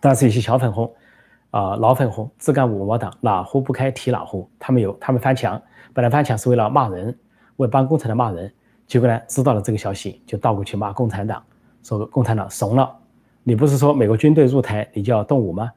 [0.00, 0.90] 但是一些小粉红，
[1.50, 5.60] 啊，老粉红，自干五毛党，哪壶不开提哪壶，他们有，他们翻墙，
[5.92, 7.14] 本来翻墙是为了骂人，
[7.56, 8.50] 为帮共产党骂人，
[8.92, 11.42] 结果呢，知道了这个消息，就倒过去骂共产党，
[11.82, 12.94] 说共产党怂了。
[13.42, 15.72] 你不是说美国军队入台你就要动武吗？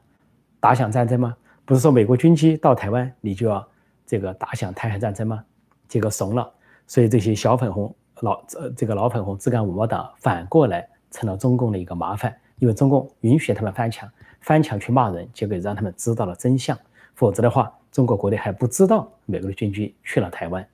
[0.60, 1.34] 打响战争吗？
[1.64, 3.66] 不是说美国军机到台湾你就要？
[4.04, 5.42] 这个打响台海战争吗？
[5.88, 6.46] 结果怂了，
[6.86, 14.06] 所以这些小粉红老呃这个老粉红自干五毛党反过来成了中共的一个麻烦，因为中共允许他们翻墙，
[14.42, 16.78] 翻墙去骂人，结果让他们知道了真相。
[17.14, 20.68] 否则的话，中国国内还不知道美国的军机去了台湾。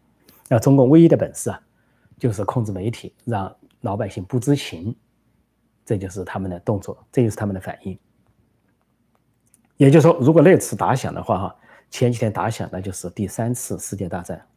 [0.48, 1.60] 那中共唯一的本事啊，
[2.18, 4.96] 就是控制媒体，让老百姓不知情，
[5.84, 7.98] 这就是他们的动作，这就是他们的反应。
[9.76, 11.56] 也就是说，如果那次打响的话，哈。
[11.90, 14.48] 前几天打响，那就是第三次世界大战。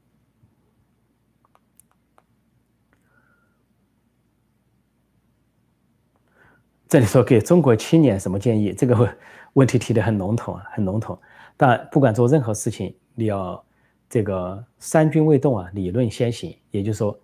[6.88, 8.72] 这里说给中国青年什么建议？
[8.72, 9.18] 这个
[9.52, 11.20] 问题提的很笼统，很笼统。
[11.58, 13.62] 但不管做任何事情，你要
[14.10, 17.20] 这个三军未动啊，理论先行，也就是说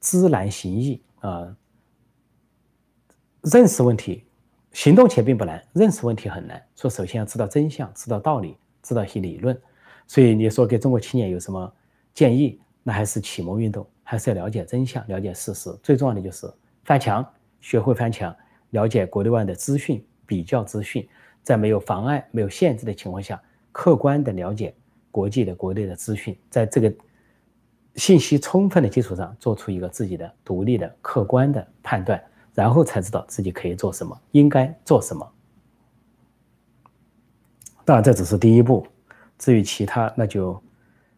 [0.00, 1.56] 知难行易啊。
[3.42, 4.24] 认识问题，
[4.72, 6.62] 行动起来并不难，认识问题很难。
[6.76, 8.56] 说首先要知道真相，知道道理。
[8.80, 9.60] 知道一些理论，
[10.06, 11.70] 所以你说给中国青年有什么
[12.14, 12.58] 建议？
[12.82, 15.70] 那还是启蒙运动，还是要了解真相，了解事实。
[15.82, 16.50] 最重要的就是
[16.84, 17.28] 翻墙，
[17.60, 18.34] 学会翻墙，
[18.70, 21.06] 了解国内外的资讯，比较资讯，
[21.42, 23.38] 在没有妨碍、没有限制的情况下，
[23.72, 24.74] 客观的了解
[25.10, 26.94] 国际的、国内的资讯，在这个
[27.98, 32.22] 信息充分的基础上，做出一个自己的独立的、客观的判断，
[32.54, 35.28] 然后才知道自己可以做什么，应该做什么。
[37.84, 38.86] 当然，这只是第一步。
[39.36, 40.62] 至于其他，那就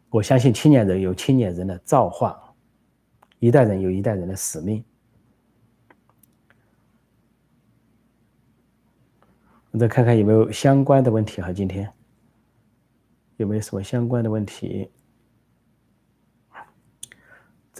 [0.09, 2.39] 我相信青年人有青年人的造化，
[3.39, 4.83] 一代人有一代人的使命。
[9.71, 11.91] 我再看看有没有相关的问题哈，今天
[13.37, 14.91] 有没有什么相关的问题？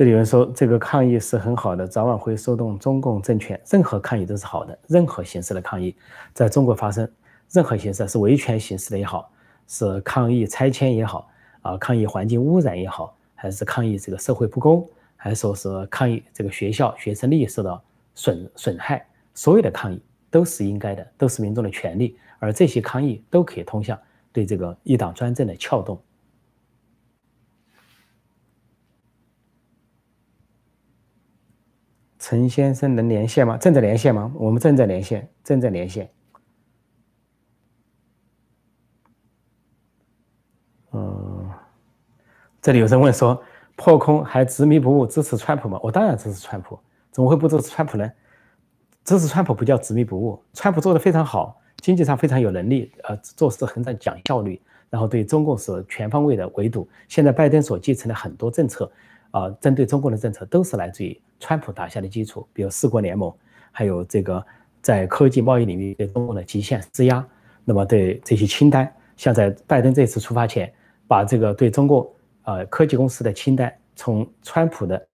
[0.01, 3.61] 这里有人说，这个抗议是很好的，早晚会收动中共政权。
[3.71, 5.95] 任何抗议都是好的，任何形式的抗议
[6.33, 7.07] 在中国发生。
[7.51, 9.31] 任何形式是维权形式的也好，
[9.69, 11.29] 是抗议拆迁也好，
[11.61, 17.85] 啊，抗议环境污染也好，还是抗议这个社会不公，还是说是抗议这个学校学生利益受到
[18.15, 23.99] 损损害，所有的抗议都是应该的，都是民众的权利，而这些抗议都可以通向
[24.33, 26.01] 对这个一党专政的撬动。
[32.31, 33.57] 陈先生能连线吗？
[33.57, 34.33] 正在连线吗？
[34.37, 36.09] 我们正在连线，正在连线。
[40.93, 41.51] 嗯
[42.63, 43.43] 这里有人问说，
[43.75, 45.81] 破空还执迷不悟支持川普吗？
[45.83, 46.79] 我当然支持川普，
[47.11, 48.09] 怎么会不支持川普呢？
[49.03, 56.89] 支持川普不叫执迷不悟，川普做的非常好，经济上非常有能力，呃，做事很讲效率，然后对中共是全方位的围堵。
[57.09, 58.89] 现在拜登所继承的很多政策，
[59.31, 63.33] 啊，针对中共的政策都是来自于川普打下的基础，比如四国联盟，
[63.71, 64.45] 还有这个
[64.83, 67.27] 在科技贸易领域对中共的极限施压。
[67.65, 70.73] 那么对这些清单，像在拜登这次出发前，
[71.07, 72.13] 把这个对中国
[72.43, 75.09] 呃科技公司的清单从川普的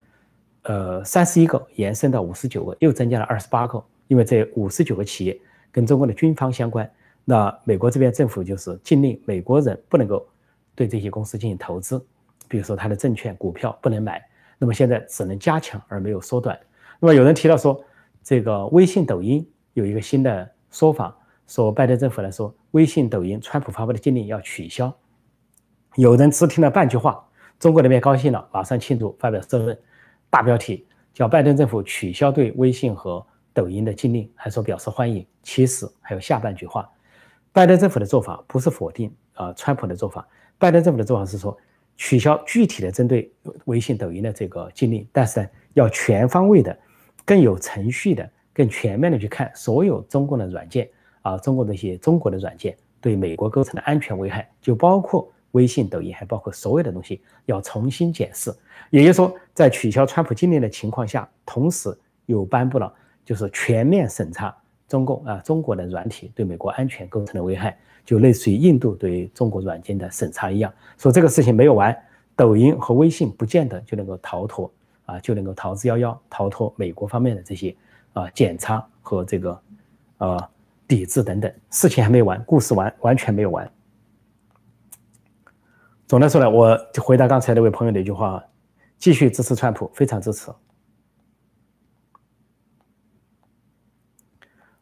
[0.63, 5.39] 呃三十一个延伸到五十九个，又增加了二十八个，因为这五十九个企业
[5.71, 6.89] 跟中国的军方相关。
[7.23, 10.25] 那美国这边政府就是禁令美国人不能够
[10.73, 12.03] 对这些公司进行投资，
[12.47, 14.23] 比如说他的证券、股票不能买。
[14.57, 16.59] 那么现在只能加强而没有缩短。
[16.99, 17.79] 那么有人提到说，
[18.23, 21.15] 这个微信、抖音有一个新的说法。
[21.47, 24.93] 说拜登政府来说，微信、抖音，川普发布的禁令要取消。
[25.95, 27.25] 有人只听了半句话，
[27.57, 29.79] 中国那边高兴了，马上庆祝，发表社论，
[30.29, 35.25] 大标题叫“拜登政府取消对微信和抖音的禁令”，还说表示欢迎。
[35.41, 36.89] 其实还有下半句话，
[37.53, 41.57] 拜登政府的做法不是否定啊川普的做法，拜登政府的做法是说
[41.97, 43.29] 取消具体的针对
[43.65, 46.77] 微信、抖音的这个禁令，但是呢要全方位的、
[47.25, 50.89] 更有程序的、更全面的去看所有中共的软件。
[51.23, 58.49] 啊，中国这些中国的软件对美国构成的安全危害，就包括微信、抖音，还包括所有的东西要重新检视。
[58.91, 61.89] 也就是说，在取消川普禁令的情况下，同时
[62.27, 62.93] 又颁布了
[63.25, 64.55] 就是全面审查
[64.87, 70.73] 中共啊中国的软体对美国安全构成的危害，就类似于印度对中国软件的审查一样。
[70.97, 71.95] 说这个事情没有完，
[72.35, 74.71] 抖音和微信不见得就能够逃脱
[75.05, 77.75] 啊，就能够逃之夭夭，逃脱美国方面的这些
[78.13, 79.61] 啊检查和这个
[80.17, 80.49] 啊。
[80.89, 83.69] 抵制等等，事情还没完，故事完完全没有完。
[86.07, 88.41] 总的说呢，我就回答刚才那位朋友的一句话：
[88.97, 90.49] 继续支持川普，非常支持。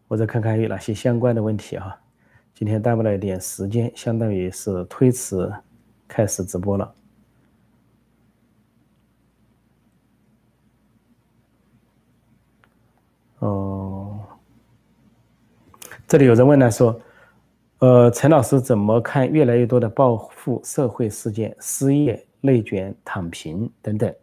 [0.07, 1.99] 我再看看有哪些相关的问题啊？
[2.53, 5.51] 今天耽误了一点时间，相当于是推迟
[6.07, 6.95] 开始直播了。
[13.39, 14.19] 哦。
[16.07, 17.01] 这里有人问呢，说，
[17.79, 24.15] 呃，陈老师怎么看越来越多的报复社会事件，失业、内卷、躺平等等？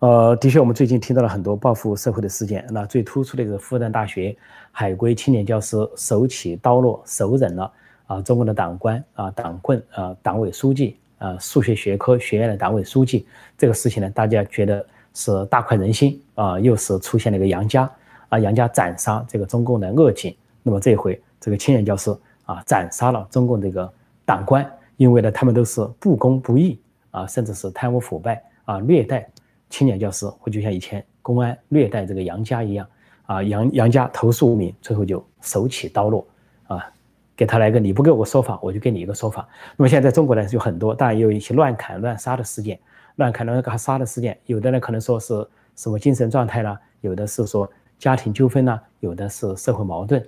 [0.00, 2.64] 呃，的确，我们最近听到了很多报复社会的事件。
[2.70, 4.36] 那最突出的是复旦大学
[4.70, 7.72] 海归青年教师手起刀落，手刃了
[8.06, 13.26] 啊，中国的党官啊，党棍啊，党委书记啊，数学学科学院的党委书记。
[13.56, 17.90] 这个事情呢，大家觉得是大快人心啊，又是出现了一个杨家
[18.28, 20.32] 啊，杨家斩杀这个中共的恶警。
[20.62, 23.92] 那么这回这个青年教师啊，斩杀了中共这个
[24.24, 24.64] 党官，
[24.96, 26.80] 因为呢他们都是不公不义
[27.10, 29.28] 啊，甚至是贪污腐败啊，虐待
[29.70, 32.86] 青年教师，或就像以前公安虐待这个杨家一样
[33.26, 36.26] 啊，杨杨家投诉无名，最后就手起刀落
[36.66, 36.90] 啊，
[37.36, 39.46] 给他来个你不给我说法，我就给你一个说法。
[39.76, 42.78] 那么现在中国呢有很多，当然也有一些乱砍乱杀的事件，
[43.16, 50.24] 乱砍乱杀的事件，有的呢可能说是什么精神状态啦，有的是说家庭纠纷呐，有的是社会矛盾。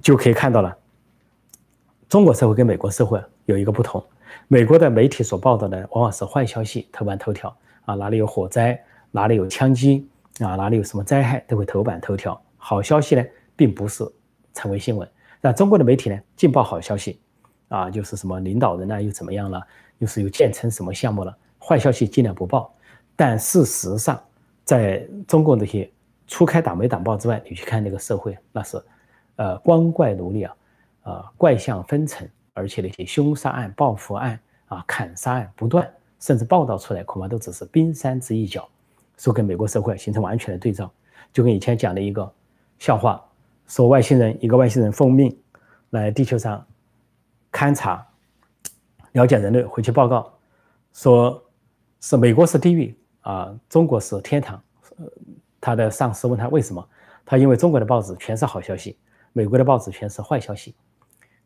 [0.00, 0.76] 就可以看到了，
[2.08, 4.02] 中国社会跟美国社会有一个不同。
[4.48, 10.08] 美国的媒体所报道的往往是坏消息，头版头条啊，哪里有火灾，哪里有枪击
[10.40, 12.40] 啊，哪里有什么灾害都会头版头条。
[12.56, 13.24] 好消息呢，
[13.56, 14.04] 并不是
[14.54, 15.08] 成为新闻。
[15.40, 17.20] 那中国的媒体呢，尽报好消息
[17.68, 19.60] 啊，就是什么领导人呢又怎么样了，
[19.98, 22.72] 又是又建成什么项目了，坏消息尽量不报。
[23.16, 24.22] 但事实上，
[24.64, 25.90] 在中共这些
[26.26, 28.82] 初开党媒党报之外，你去看那个社会，那是。
[29.36, 30.54] 呃，光怪陆离啊，
[31.04, 35.90] 呃，怪象纷呈，而且那些凶杀案、报复案啊、砍杀案不断，
[36.22, 38.66] 甚至报道出来，恐怕都只是冰山之一角，
[39.18, 40.88] 说跟美国社会形成完全的对照。
[41.32, 42.32] 就跟以前讲的一个
[42.78, 43.20] 笑话，
[43.66, 45.36] 说外星人，一个外星人奉命
[45.90, 46.64] 来地球上
[47.50, 48.06] 勘察、
[49.12, 50.32] 了解人类，回去报告，
[50.92, 51.42] 说
[52.00, 54.62] 是美国是地狱啊，中国是天堂。
[55.60, 56.88] 他的上司问他为什么，
[57.24, 58.96] 他因为中国的报纸全是好消息。
[59.32, 60.74] 美国的报纸全是坏消息，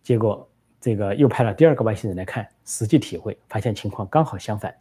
[0.03, 0.47] 结果
[0.87, 4.73] 这个又派了第二个外星人来看，实际体会发现情况刚好相反。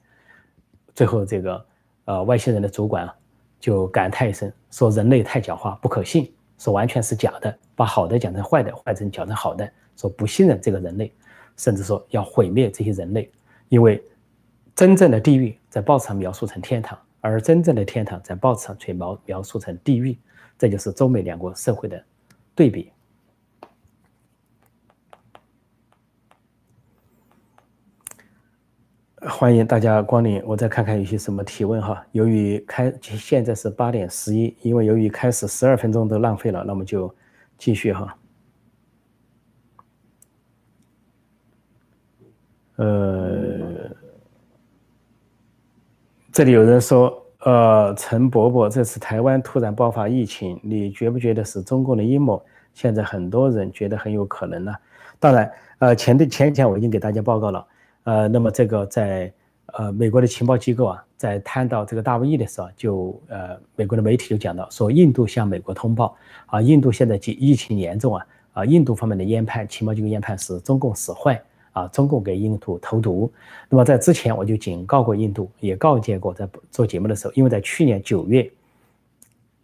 [0.93, 1.65] 最后这个
[2.03, 3.15] 呃外星人的主管啊
[3.59, 11.11] 就感叹一声，说人类太狡猾，不可信，说完全是假的，把好的讲成坏的，坏的讲成好的，说不信任这个人类，
[11.57, 13.31] 甚至说要毁灭这些人类，
[13.69, 13.99] 因为
[14.75, 20.15] 真正的地狱在报纸上描述成天堂，而真正的天堂在报纸上却描描述成地狱，
[20.55, 21.99] 这就是中美两国社会的
[22.53, 22.91] 对比。
[29.27, 32.05] 欢迎大家光临，我再看看有些什么提问哈。
[32.11, 37.13] 由于开现在是八点十一，因为由于开始十二分钟都浪费了，那么就
[37.57, 38.15] 继续哈。
[42.75, 43.89] 呃，
[46.31, 52.43] 这里有人说，呃，陈伯伯，这次台湾突然爆发疫情，你觉不觉得是中共的阴谋？
[52.75, 54.71] 现在很多人觉得很有可能呢。
[55.19, 57.65] 当然，呃，前的前几天我已经给大家报告了，
[58.05, 59.31] 呃，那么这个在
[59.73, 71.39] 呃美国的情报机构啊，在谈到这个大瘟疫的时候，就呃美国的媒体就讲到说，印度向美国通报啊，印度现在疫疫情严重啊，啊，印度方面的研判情报机构研判是中共使坏。
[71.75, 73.29] 啊，中共给印度投毒。
[73.67, 78.49] 那么在之前我就警告过印度，也告诫过，在做节目的时候，因为在去年九月，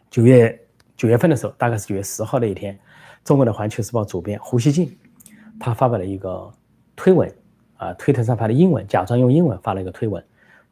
[0.09, 0.59] 九月
[0.97, 2.77] 九月份的时候，大概是九月十号那一天，
[3.23, 4.93] 中国的《环球时报》主编胡锡进，
[5.57, 6.51] 他发表了一个
[6.97, 7.33] 推文，
[7.81, 10.23] 啊，推特上发的英文，假装用英文发了一个推文，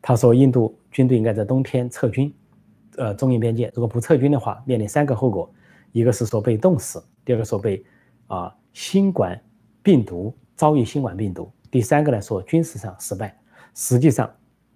[0.02, 2.32] 他说印度军队应该在冬天撤军，
[2.98, 5.52] 呃，中印边界，如果不撤军的话，面临三个后果，
[5.91, 7.84] 一个是说被冻死，第二个说被
[8.28, 9.41] 啊新冠
[9.82, 10.34] 病毒。
[10.60, 13.34] 遭遇新冠病毒，第三个来说军事上失败，
[13.74, 14.30] 实际上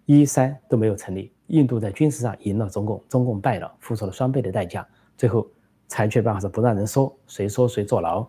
[0.06, 1.30] 一三都没有成立。
[1.48, 4.88] 印度在军事上赢了中共，中共败了，付出了双倍的代价。
[5.18, 5.46] 最后
[5.90, 8.26] 采取办法是不让人说，谁说谁坐牢。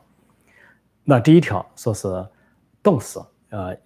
[1.04, 2.26] 那第一条说是
[2.82, 3.76] 冻死，呃，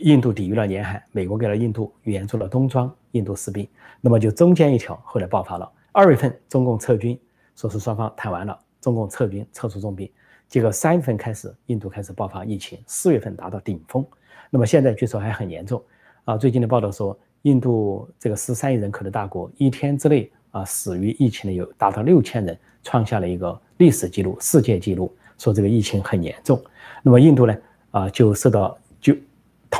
[0.00, 3.66] 印度抵御了严寒，美国给了印度援助了冬装，印度士兵。
[4.00, 5.70] 那么就中间一条，后来爆发了。
[5.92, 7.18] 二月份中共撤军，
[7.54, 10.10] 说是双方谈完了，中共撤军撤出重兵。
[10.48, 14.04] 结果三月份开始，印度开始爆发疫情，四月份达到顶峰。
[14.50, 15.82] 那么现在据说还很严重
[16.24, 16.36] 啊！
[16.36, 26.60] 最近的报道说，印度这个十三亿人口的大国，一天之内啊死于疫情的有达到六千人，创下了一个历史记录、世界纪录，说这个疫情很严重。
[27.02, 27.56] 那么印度呢
[27.90, 28.76] 啊就受到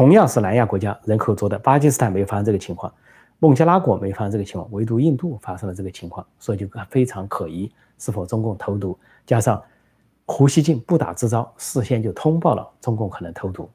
[0.00, 2.90] 同样是南亚国家人口多的巴基斯坦没有发生这个情况，
[3.38, 8.98] 孟加拉国没发生这个情况，唯独印度发生了这个情况，所以就非常可疑，是否中共投毒？
[9.26, 9.62] 加上。
[10.24, 13.68] 胡锡进不打自招，事先就通报了中共可能投毒，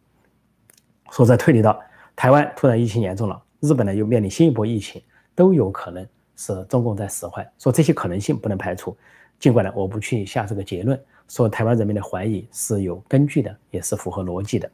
[1.11, 1.79] 说在推理到
[2.15, 4.99] 台湾突然疫情严重了，日本呢又面临新一波疫情，
[5.35, 6.07] 都有可能
[6.37, 7.47] 是中共在使坏。
[7.59, 8.97] 说这些可能性不能排除，
[9.37, 14.67] 尽管呢我不去下这个结论，说台湾人民的怀疑是有根据的，也是符合逻辑的。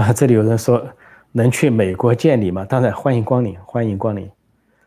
[0.00, 0.86] 啊，这里有人说。
[1.30, 2.64] 能去美国见你吗？
[2.64, 4.28] 当然欢迎光临，欢迎光临，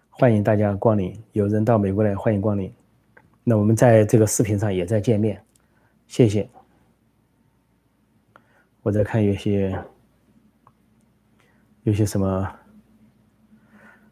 [0.09, 1.15] 欢迎大家光临。
[1.33, 2.73] 有人到美国来，欢迎光临。
[3.43, 5.39] 那我们在这个视频上也在见面，
[6.07, 6.49] 谢谢。
[8.81, 9.79] 我在看有些
[11.83, 12.51] 有些什么，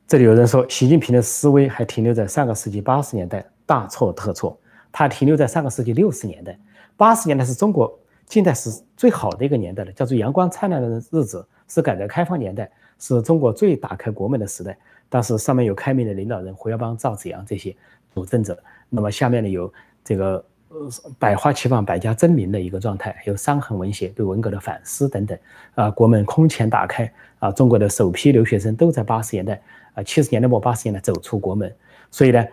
[0.07, 4.57] 这里有人说习近平的思维还停留在上个世纪八十年代，大错特错。
[4.91, 6.57] 他停留在上个世纪六十年代，
[6.95, 7.99] 八十年代是中国
[8.29, 11.45] 近代史最好的一个年代了，叫做阳光灿烂的日子。
[11.67, 14.75] 是改革开放年代，是中国最打开国门的时代。
[15.07, 17.75] 当时上面有开明的领导人胡耀邦、赵紫阳这些
[18.11, 18.57] 主政者，
[18.89, 19.71] 那么下面呢有
[20.03, 20.89] 这个呃
[21.19, 25.37] 百花齐放、百家争鸣的一个状态，有伤痕文学对文革的反思等等。
[25.75, 27.51] 啊，国门空前打开啊！
[27.51, 29.61] 中国的首批留学生都在八十年代
[29.93, 31.71] 啊七十年代末八十年代走出国门。
[32.09, 32.43] 所以呢，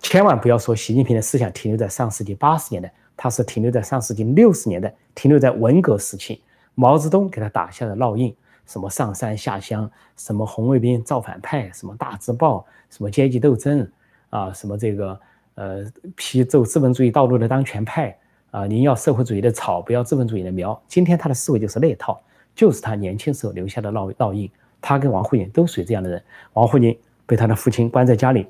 [0.00, 6.42] 千万不要说习近平的思想停留在上世纪八十年代，他是停留在上世纪六十年代，停留在文革时期，
[6.74, 8.34] 毛泽东给他打下的烙印。
[8.66, 13.90] 什么上山下乡，什么红卫兵造反派，什么大字报，什么阶级斗争
[14.28, 15.20] 啊，什么这个
[15.56, 18.16] 呃批走资本主义道路的当权派
[18.52, 20.80] 啊，您要社会主义的草，不要资本主义的苗。
[20.86, 22.22] 今天他的思维就是那套，
[22.54, 24.48] 就是他年轻时候留下的烙烙印。
[24.80, 26.22] 他跟王沪宁都属于这样的人。
[26.52, 26.96] 王沪宁
[27.26, 28.46] 被他的父亲关在家里，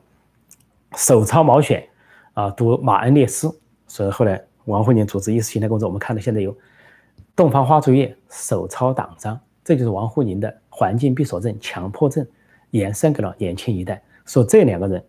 [0.97, 1.83] 手抄毛选
[2.35, 3.51] 啊，读马恩列斯。
[3.87, 6.57] 所以后来王沪宁组织意识形态工作，我们看到现在有
[7.37, 9.39] 洞房花烛夜，手抄党章。
[9.63, 12.27] 这就是王沪宁的环境闭锁症、强迫症，
[12.71, 14.03] 延伸给了年轻一代。
[14.25, 15.05] 说这两个人，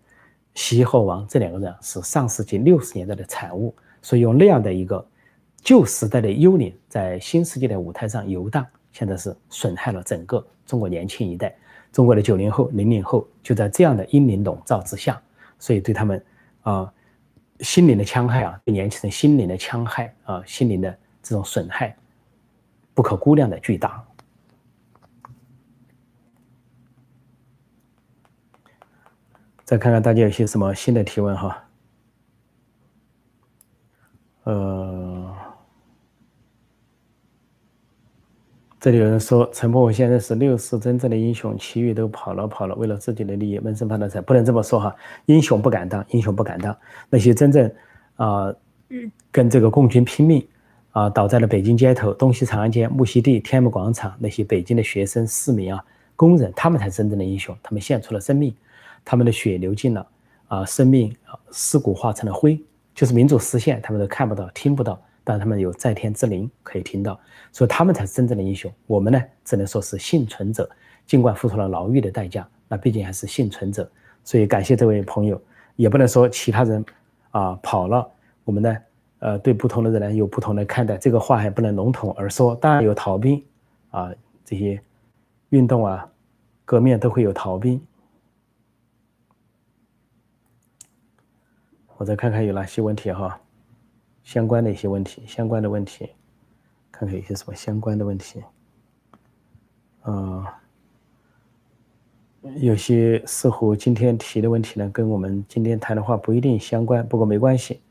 [0.54, 5.03] 习和王这两个人是上世纪六十年代的产物，所以用那样的一个
[5.62, 11.55] 旧时代的幽灵，在新世纪的舞台上游荡，现在是损害了整个中国年轻一代。
[11.91, 15.22] 中国的九零后、零零后就在这样的阴灵笼罩之下，
[15.59, 16.24] 所以对他们
[16.62, 16.93] 啊
[17.62, 21.95] 心灵的戕害啊，对年轻人心灵的戕害啊，心灵的这种损害，
[22.93, 24.03] 不可估量的巨大。
[29.64, 31.64] 再看看大家有些什么新的提问哈，
[34.43, 35.01] 呃，
[38.82, 44.95] 这里有人说陈伯伟现在是六四真正的英雄，其余都跑了跑了，为了自己的利益闷声发大财，不能这么说哈，
[45.27, 46.75] 英雄不敢当，英雄不敢当，
[47.07, 47.71] 那些真正
[48.15, 48.51] 啊
[49.29, 50.43] 跟这个共军拼命
[50.93, 58.51] 啊倒在了北京街头，东西长安街、木樨地、天安门广场，那些北京的学生、市民啊、工人，他们才真正的英雄，他们献出了生命。
[59.05, 60.07] 他们的血流尽了，
[60.47, 62.59] 啊，生命啊，尸骨化成了灰，
[62.95, 67.19] 就是民主实现，他们都看不到、听不到，但他们有在天之灵可以听到，
[67.51, 68.72] 所以他们才是真正的英雄。
[68.88, 70.69] 我们呢，只能说是幸存者，
[71.05, 73.89] 尽管付出了牢狱的代价，那毕竟还是幸存者。
[74.24, 75.41] 所以感谢这位朋友，
[75.76, 76.84] 也不能说其他人
[77.32, 78.09] 啊跑了，
[78.43, 78.78] 我们呢，
[79.19, 82.55] 呃，对不同的人呢有不同的看待，这个话还不能笼统而说。
[82.55, 83.43] 当然有逃兵
[83.89, 84.11] 啊，
[84.43, 84.82] 这些
[85.49, 86.09] 运动啊、
[86.65, 87.82] 革命都会有逃兵。
[91.97, 93.39] 我再看看有哪些问题哈。
[94.24, 96.09] 相关的一些问题，相关的问题，
[96.91, 98.41] 看看有些什么相关的问题。
[100.01, 100.59] 啊，
[102.57, 107.82] 有些似乎今天提的问题呢，跟我们今天谈的话不一定相关，不过没关系。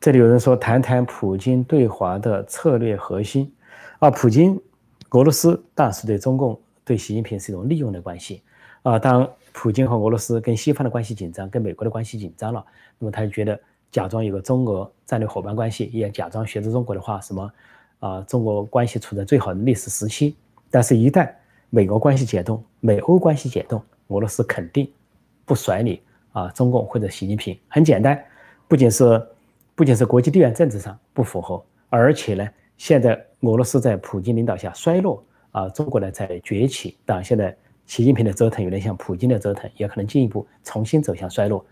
[0.00, 3.52] 这里有人说，谈谈普京对华的策略核心。
[4.00, 4.60] 啊，普京，
[5.10, 8.42] 俄罗斯当然是对中共、对习近平是一种利用的关系。
[8.82, 12.64] 啊，当普京和俄罗斯跟西方的关系紧张，跟美国的关系紧张了，
[12.98, 13.60] 那么他就觉得。
[13.92, 17.52] 假装有个中俄战略伙伴关系，也假装学着中国的话，什么
[18.00, 20.34] 啊，中国关系处在最好的历史时期。
[20.70, 21.30] 但是，一旦
[21.68, 24.90] 美国关系解冻，美欧关系解冻，俄罗斯肯定
[25.44, 26.00] 不甩你
[26.32, 27.56] 啊，中共或者习近平。
[27.68, 28.18] 很简单，
[28.66, 29.22] 不仅是
[29.74, 36.96] 不仅是国际地缘政治上不符合，而且呢，现在俄罗斯在普京领导下衰落啊，中国呢在崛起。
[37.04, 41.62] 当然，现在习近平的折腾有点像普京的折腾，也可能进一步重新走向衰落。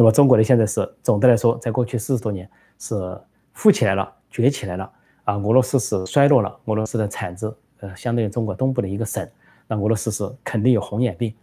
[0.00, 2.48] 那么中国的现在是总的来说，在过去四十多年
[2.78, 3.20] 是
[3.52, 4.90] 富起来了、崛起来了
[5.24, 5.36] 啊。
[5.36, 9.28] 俄罗斯是衰落了，俄罗斯的产值呃，相当于中国东部的一个省。
[9.68, 11.34] 那俄罗斯是肯定有红眼病，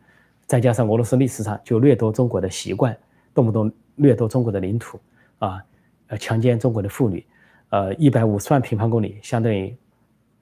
[0.47, 2.97] 再加上俄罗斯历史上就掠夺中国的习惯，
[3.31, 4.99] 动不动掠夺中国的领土
[5.37, 5.63] 啊，
[6.07, 7.23] 呃，强奸中国的妇女，
[7.69, 9.77] 呃，一百五十万平方公里，相当于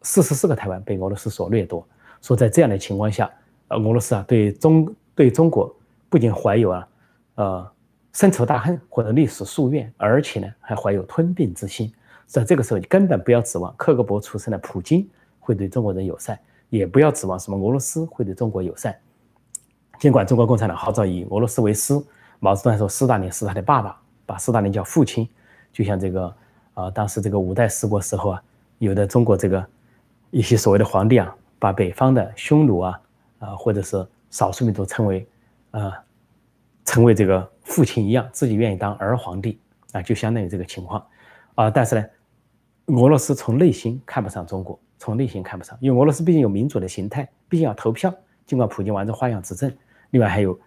[0.03, 1.85] 四十四个台湾被俄罗斯所掠夺。
[2.21, 3.29] 说在这样的情况下，
[3.67, 5.75] 呃，俄罗斯啊，对中对中国
[6.07, 6.87] 不仅怀有啊，
[7.35, 7.71] 呃。
[8.15, 11.93] 深仇大恨或者历史夙愿，而且呢还怀有吞并之心，
[12.25, 15.05] 在这个时候你根本不要指望克格勃出身的普京
[15.37, 16.39] 会对中国人友善，
[16.69, 18.95] 也不要指望什么俄罗斯会对中国友善。
[19.99, 21.93] 尽管中国共产党号召以俄罗斯为师，
[22.39, 25.27] 毛泽东还说斯大林是他的爸爸，把斯大林叫父亲，
[25.73, 26.33] 就像这个
[26.73, 28.41] 啊，当时这个五代十国时候啊，
[28.77, 29.67] 有的中国这个
[30.31, 33.01] 一些所谓的皇帝啊，把北方的匈奴啊
[33.39, 35.27] 啊或者是少数民族称为
[35.71, 36.01] 啊。
[36.87, 39.59] 成为这个父亲一样，自己愿意当儿皇帝
[39.91, 41.05] 啊，就相当于这个情况
[41.55, 41.69] 啊。
[41.69, 42.05] 但是呢，
[42.85, 48.13] 俄罗斯从内心看不上中国，从内心看不上，因为俄罗斯毕竟有民主的形态，毕竟要投票。
[48.45, 49.75] 尽管普京玩着花样执政，
[50.11, 50.57] 另外还有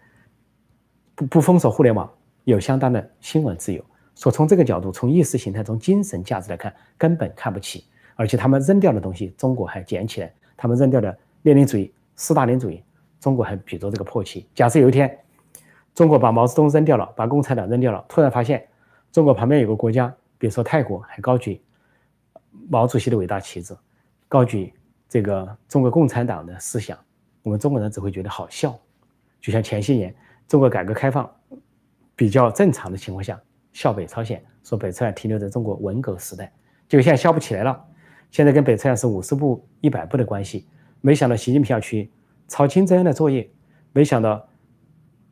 [1.15, 2.13] 不不封锁互联网，
[2.45, 3.83] 有相当的新闻自由。
[4.17, 7.85] 说从这个角度，从意识形态、从精神价值来看，根本看不起。
[8.17, 10.35] 而且他们扔掉的东西，中国还捡起来。
[10.57, 12.83] 他们扔掉的列宁主义、斯大林主义，
[13.21, 14.45] 中国还比着这个破旗。
[14.57, 15.17] 假设有一天，
[15.99, 18.05] 中国把毛泽东扔掉了，把共产党扔掉了。
[18.09, 18.65] 突然发现，
[19.11, 20.07] 中国旁边有个国家，
[20.39, 21.61] 比如说泰国，还高举
[22.71, 23.77] 毛主席的伟大旗帜，
[24.29, 24.73] 高举
[25.09, 26.97] 这个中国共产党的思想。
[27.43, 28.79] 我们中国人只会觉得好笑，
[29.41, 30.15] 就像前些年
[30.47, 31.29] 中国改革开放
[32.15, 33.37] 比较正常的情况下，
[33.73, 36.45] 笑北朝鲜，说北朝鲜停留在中国文革时代，
[36.89, 37.85] 结果现在笑不起来了。
[38.31, 40.69] 现在跟北朝鲜是五十步一百步的关系。
[41.01, 42.09] 没想到习近平要去
[42.47, 43.51] 抄金正恩的作业，
[43.91, 44.48] 没想到。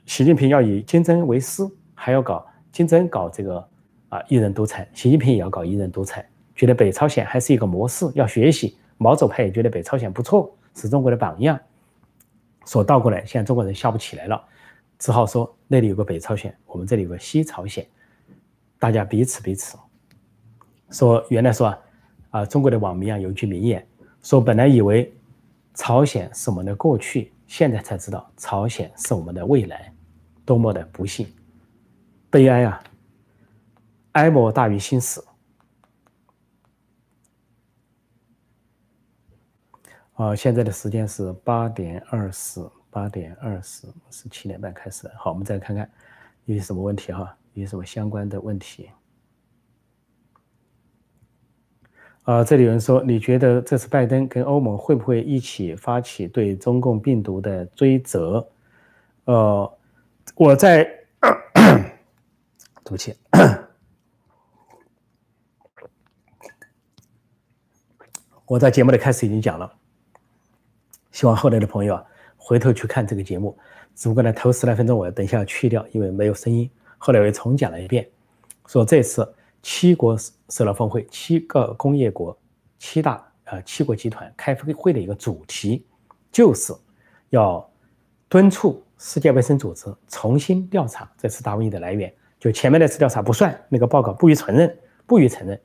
[0.07, 3.69] 习近平要以金正恩为师，还要搞金正恩搞这个
[4.09, 8.79] 啊一人独裁，习近平也要搞一人独裁，觉得北朝鲜还是一个模式要学习。
[8.99, 11.59] 毛左派也觉得北朝鲜不错，是中国的榜样。
[12.65, 14.43] 说倒过来，现在中国人笑不起来了，
[14.99, 17.87] 只好说那里有个北朝鲜，我们这里有个西朝鲜，
[18.79, 19.77] 大家彼此彼此。
[20.91, 21.79] 说原来说啊，
[22.31, 23.85] 啊中国的网民啊有一句名言，
[24.23, 25.13] 说本来以为
[25.75, 29.93] 朝鲜是我们的过去，现在才知道朝鲜是我们的未来。
[30.47, 31.27] 多么的不幸、
[32.31, 32.83] 悲哀啊！
[34.13, 35.23] 哀莫大于心死。
[40.15, 45.13] 啊，现在的时间是八点二十，八点二十，是七点半开始的。
[45.19, 45.91] 好，我们再看看
[46.45, 48.89] 有什么问题哈，有什么相关的问题。
[52.23, 58.49] 啊，这里有人说，你觉得这次拜登跟欧盟会不会一起发起对中共病毒的追责？
[59.25, 59.73] 呃。
[60.39, 60.85] 我在，
[62.85, 63.17] 对不起，
[68.45, 69.73] 我在节目的开始已经讲了，
[71.11, 72.05] 希望后来的朋友啊
[72.37, 73.59] 回头去看这个节目。
[73.95, 76.71] 只不过呢，头十来分钟我等一下要去掉，因为没有声音。
[76.99, 78.07] 后来我又重讲了一遍，
[78.67, 80.19] 说这次七国
[80.51, 82.39] 首脑峰会，七个工业国、
[82.79, 85.87] 七大呃七国集团开会的一个主题，
[86.31, 86.75] 就是
[87.31, 87.67] 要
[88.29, 88.83] 敦促。
[88.99, 94.75] 世界卫生组织重新调查这次大瘟疫的来源，就前面那次调查不算，那个报告不予承认，
[95.07, 95.61] 不予承认。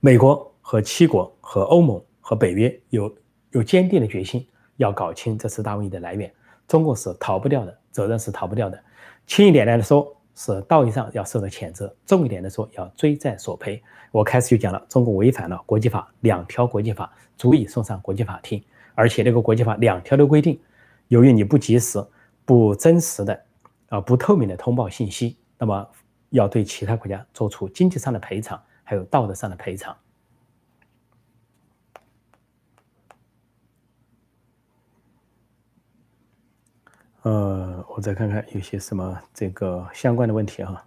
[0.00, 3.14] 美国和七国和欧盟和北约有
[3.50, 6.32] 有坚定的决心要搞清这次大瘟疫的来源，
[6.66, 8.78] 中共是逃不掉的，责任是逃不掉的。
[9.26, 13.82] 轻一点来说是道义上要受到谴责，重一点的说要追债索赔。
[14.10, 18.62] 我开始就讲了，中国违反了国际法，两条国际法足以送上国际法庭，
[18.94, 20.58] 而且那个国际法两条都规定，
[21.12, 22.02] 由于你不及时、
[22.46, 23.44] 不真实的、
[23.90, 25.86] 啊不透明的通报信息，那么
[26.30, 29.94] 要对其他国家做出经济上的赔偿，还有道德上的赔偿。
[37.20, 40.82] 呃，我再看看有些什么这个相关的问题啊。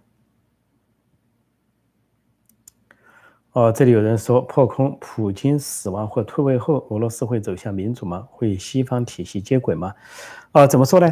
[3.56, 8.28] 哦，这里有人说破空，普京死亡或退位后，俄罗斯会走向民主吗？
[8.30, 9.94] 会西方体系接轨吗？
[10.52, 11.06] 啊，怎么说呢？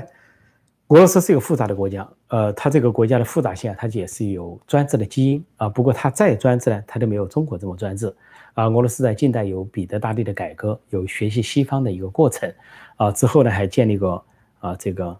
[0.88, 5.70] 俄罗斯是一个复杂的国家，呃，它这个国家的复杂性啊，它也是有专制的基因啊。
[5.70, 8.14] 不过它再专制呢，它都没有中国这么专制
[8.52, 8.66] 啊。
[8.66, 12.52] 俄罗斯在近代有彼得大帝的改革，有学习西方的一个过程
[12.96, 13.10] 啊。
[13.10, 14.22] 之后呢，还建立过。
[14.58, 15.18] 啊，这个，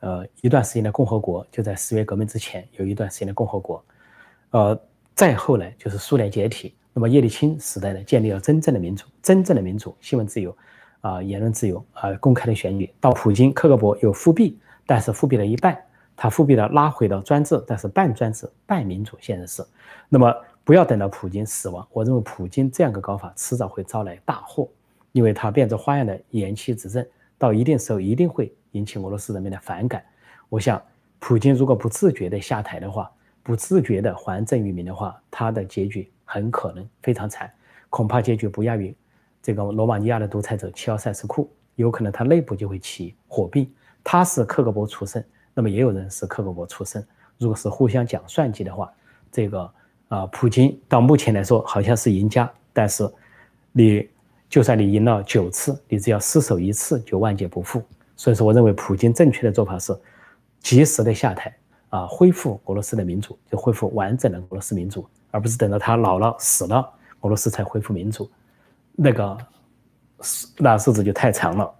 [0.00, 3.84] 呃，一段时间的共和国就在十月革命之前有一段时间的共和国，
[4.52, 4.80] 呃，
[5.14, 10.56] 再后来就是苏联解体，那么叶利钦时代呢，建立了真正的民主，真正的民主，新闻自由，
[11.00, 12.92] 啊，言论自由，啊，公开的选举。
[13.00, 15.78] 到普京，克格勃有复辟，但是复辟了一半，
[16.16, 19.64] 他复辟了拉回到专制，但是半专制半民主，现在是。
[20.08, 20.34] 那么
[20.64, 24.68] 不要等到普京死亡，我认为普京这样个搞法迟早会招来大祸，
[25.12, 27.06] 因为他变着花样的延期执政，
[27.38, 28.52] 到一定时候一定会。
[28.72, 30.02] 引起俄罗斯人民的反感。
[30.48, 30.82] 我想，
[31.18, 33.12] 普京如果不自觉的下台的话，
[33.42, 37.52] 不自觉的还政于民的话，他的结局很可能非常惨，
[37.90, 38.94] 恐怕结局不亚于
[39.42, 43.68] 这个罗马尼亚的独裁者齐奥塞斯库，有可能他内部就会起火并。
[44.04, 45.24] 他是克格勃出身，
[45.54, 47.04] 那么也有人是克格勃出身。
[47.38, 48.92] 如果是互相讲算计的话，
[49.30, 49.72] 这个
[50.08, 53.08] 啊，普京到目前来说好像是赢家，但是
[53.72, 54.08] 你
[54.48, 57.82] 就算你赢了九次，你只要失手一次就万劫不复。
[58.16, 59.96] 所以说，我认为普京正确的做法是
[60.60, 61.52] 及时的下台
[61.92, 66.90] 啊，恢复俄罗斯的民主，就恢复完整的俄罗斯民主，而不是等到他老了死了，
[67.20, 68.30] 俄罗斯才恢复民主，
[68.92, 69.38] 那个
[70.56, 71.74] 那日子就太长了。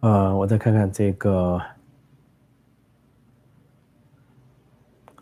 [0.00, 1.60] 呃，我再看看这个，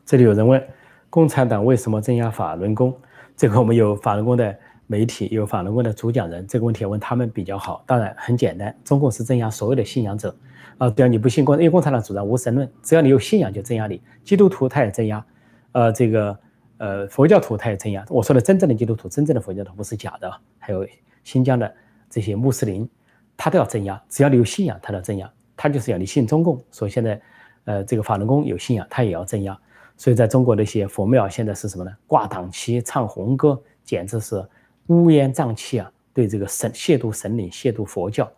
[0.07, 0.67] 这里有人问，
[1.11, 2.99] 共产党为什么镇压法轮功？
[3.37, 4.59] 这个我们有法轮功的
[4.89, 7.85] 媒体，有法轮功的主讲人，这个问题问他们比较好。
[7.87, 10.35] 当然很简单，中共是镇压所有的信仰者，
[10.79, 14.03] 啊，只要你不信共，因为共产党主张无神论，只要你有信仰就镇压你。
[14.25, 15.25] 基督徒他也镇压，
[15.73, 16.39] 呃，这个
[16.79, 18.05] 呃佛教徒他也镇压。
[18.09, 20.33] 我说的真正的基督徒，真正的佛教徒不是假的。
[20.59, 20.85] 还有
[21.23, 21.73] 新疆的
[22.09, 22.89] 这些穆斯林，
[23.37, 25.31] 他都要镇压，只要你有信仰，他都要镇压。
[25.55, 27.21] 他就是要你信中共，所以现在，
[27.65, 29.59] 呃，这个法轮功有信仰，他也要镇压。
[29.97, 31.91] 所以，在中国的一些佛庙现在是什么呢？
[32.07, 34.41] 挂党旗、唱红歌，简直是
[34.89, 35.91] 乌烟瘴气啊！
[36.13, 38.31] 对这个神亵渎神灵、亵渎佛教，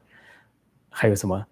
[0.89, 1.47] 还有什么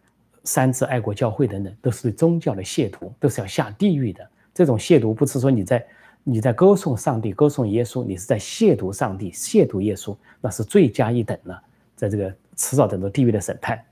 [0.45, 4.29] 三自爱国教会等等，都是对宗教的亵渎，都是要下地狱的。
[4.53, 5.87] 这种亵渎不是说你在
[6.23, 11.63] 你在歌颂上帝、歌颂耶稣，你是在亵渎上帝、亵渎耶稣，那是罪加一等了，
[11.97, 13.83] 在这个迟早等着地狱的审判，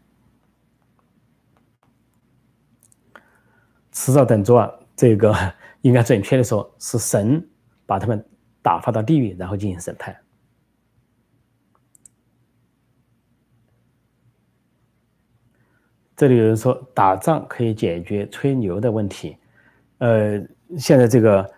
[3.93, 5.35] 迟早等着啊这个。
[5.83, 7.49] 应该准确的说，是神
[7.87, 8.25] 把他们
[8.61, 10.17] 打发到地狱，然后进行审判。
[16.17, 19.37] 这里有人说打仗可以解决吹牛的问题，
[19.99, 20.43] 呃，
[20.79, 21.49] 现在这个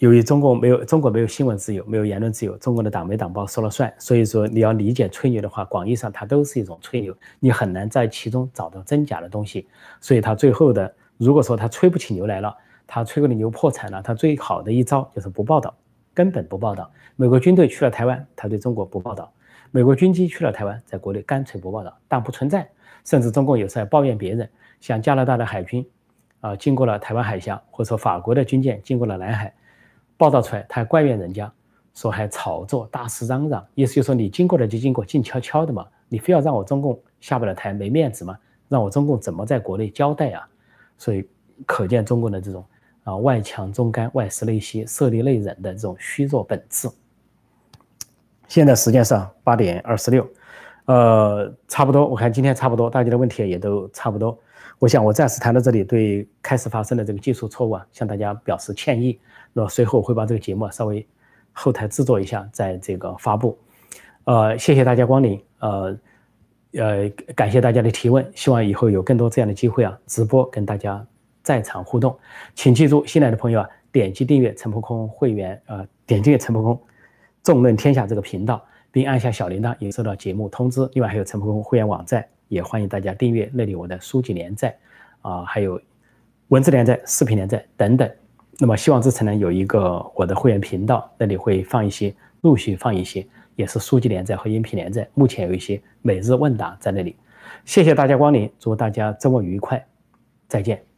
[0.00, 9.66] 由于中国没有中国没有新闻自由，没有言论自由，中国的党媒党报说了算，所以说你要理解吹牛的话，广义上它都是一种吹牛，你很难在其中找到真假的东西，
[10.00, 12.54] 所以他最后的如果说他吹不起牛来了。
[12.94, 15.74] 他吹过的牛破产了，他最好的一招就是不报道，
[16.12, 16.90] 根本不报道。
[17.16, 19.32] 美国军队去了台湾，他对中国不报道；
[19.74, 22.68] 美国军机去了台湾，在国内干脆不报道，但不存在。
[23.06, 24.48] 甚至中共有时候还抱怨别人，
[24.82, 25.84] 像加拿大的海军，
[26.40, 29.52] 啊，经过了台湾海峡，或者说法国的军舰经过了南海，
[30.18, 31.50] 报道出来，他还怪怨人家，
[31.94, 38.38] 说还炒作、大肆嚷嚷，意思就是说你经过了就经过，静悄悄的嘛，你非要让我中共下不了台，没面子吗？
[38.68, 40.46] 让我中共怎么在国内交代啊？
[40.98, 41.26] 所以
[41.64, 42.62] 可见中共的这种。
[43.04, 46.88] 啊，外强中干，外实内虚，色厉内荏的这种虚弱本质。
[48.52, 50.28] 现在时间上八点二十六，
[50.84, 54.38] 呃，差不多，我看今天差不多，大家的问题也都差不多。
[54.78, 59.18] 我想我暂时谈到这里，对开始发生的这个技术错误啊，向大家表示歉意。
[59.54, 61.06] 那随后我会把这个节目稍微
[61.52, 63.58] 后台制作一下，在这个发布。
[64.24, 65.42] 呃，谢谢大家光临。
[65.60, 65.98] 呃，
[66.74, 71.02] 呃，感谢大家的提问，希望以后有更多这样的机会啊，直播跟大家
[71.42, 72.14] 在场互动。
[72.54, 76.78] 请记住，新来的朋友啊，点击订阅陈破空会员，呃，点击陈破空
[77.42, 80.88] 纵论天下这个频道，并按下小铃铛，也收到节目通知。
[80.92, 84.76] 另外还有陈破空会员网站，也欢迎大家订阅，那里我的书籍连载
[85.22, 85.80] 啊，还有
[86.48, 88.10] 文字连载、视频连载等等。
[88.58, 93.26] 那么希望之城呢有一个我的会员频道，那里会放一些，陆续放一些。
[93.54, 97.16] 也是书籍连载和音频连载，目前有一些每日问答在那里。
[97.66, 99.84] 谢谢大家光临，祝大家周末愉快，
[100.48, 100.91] 再见。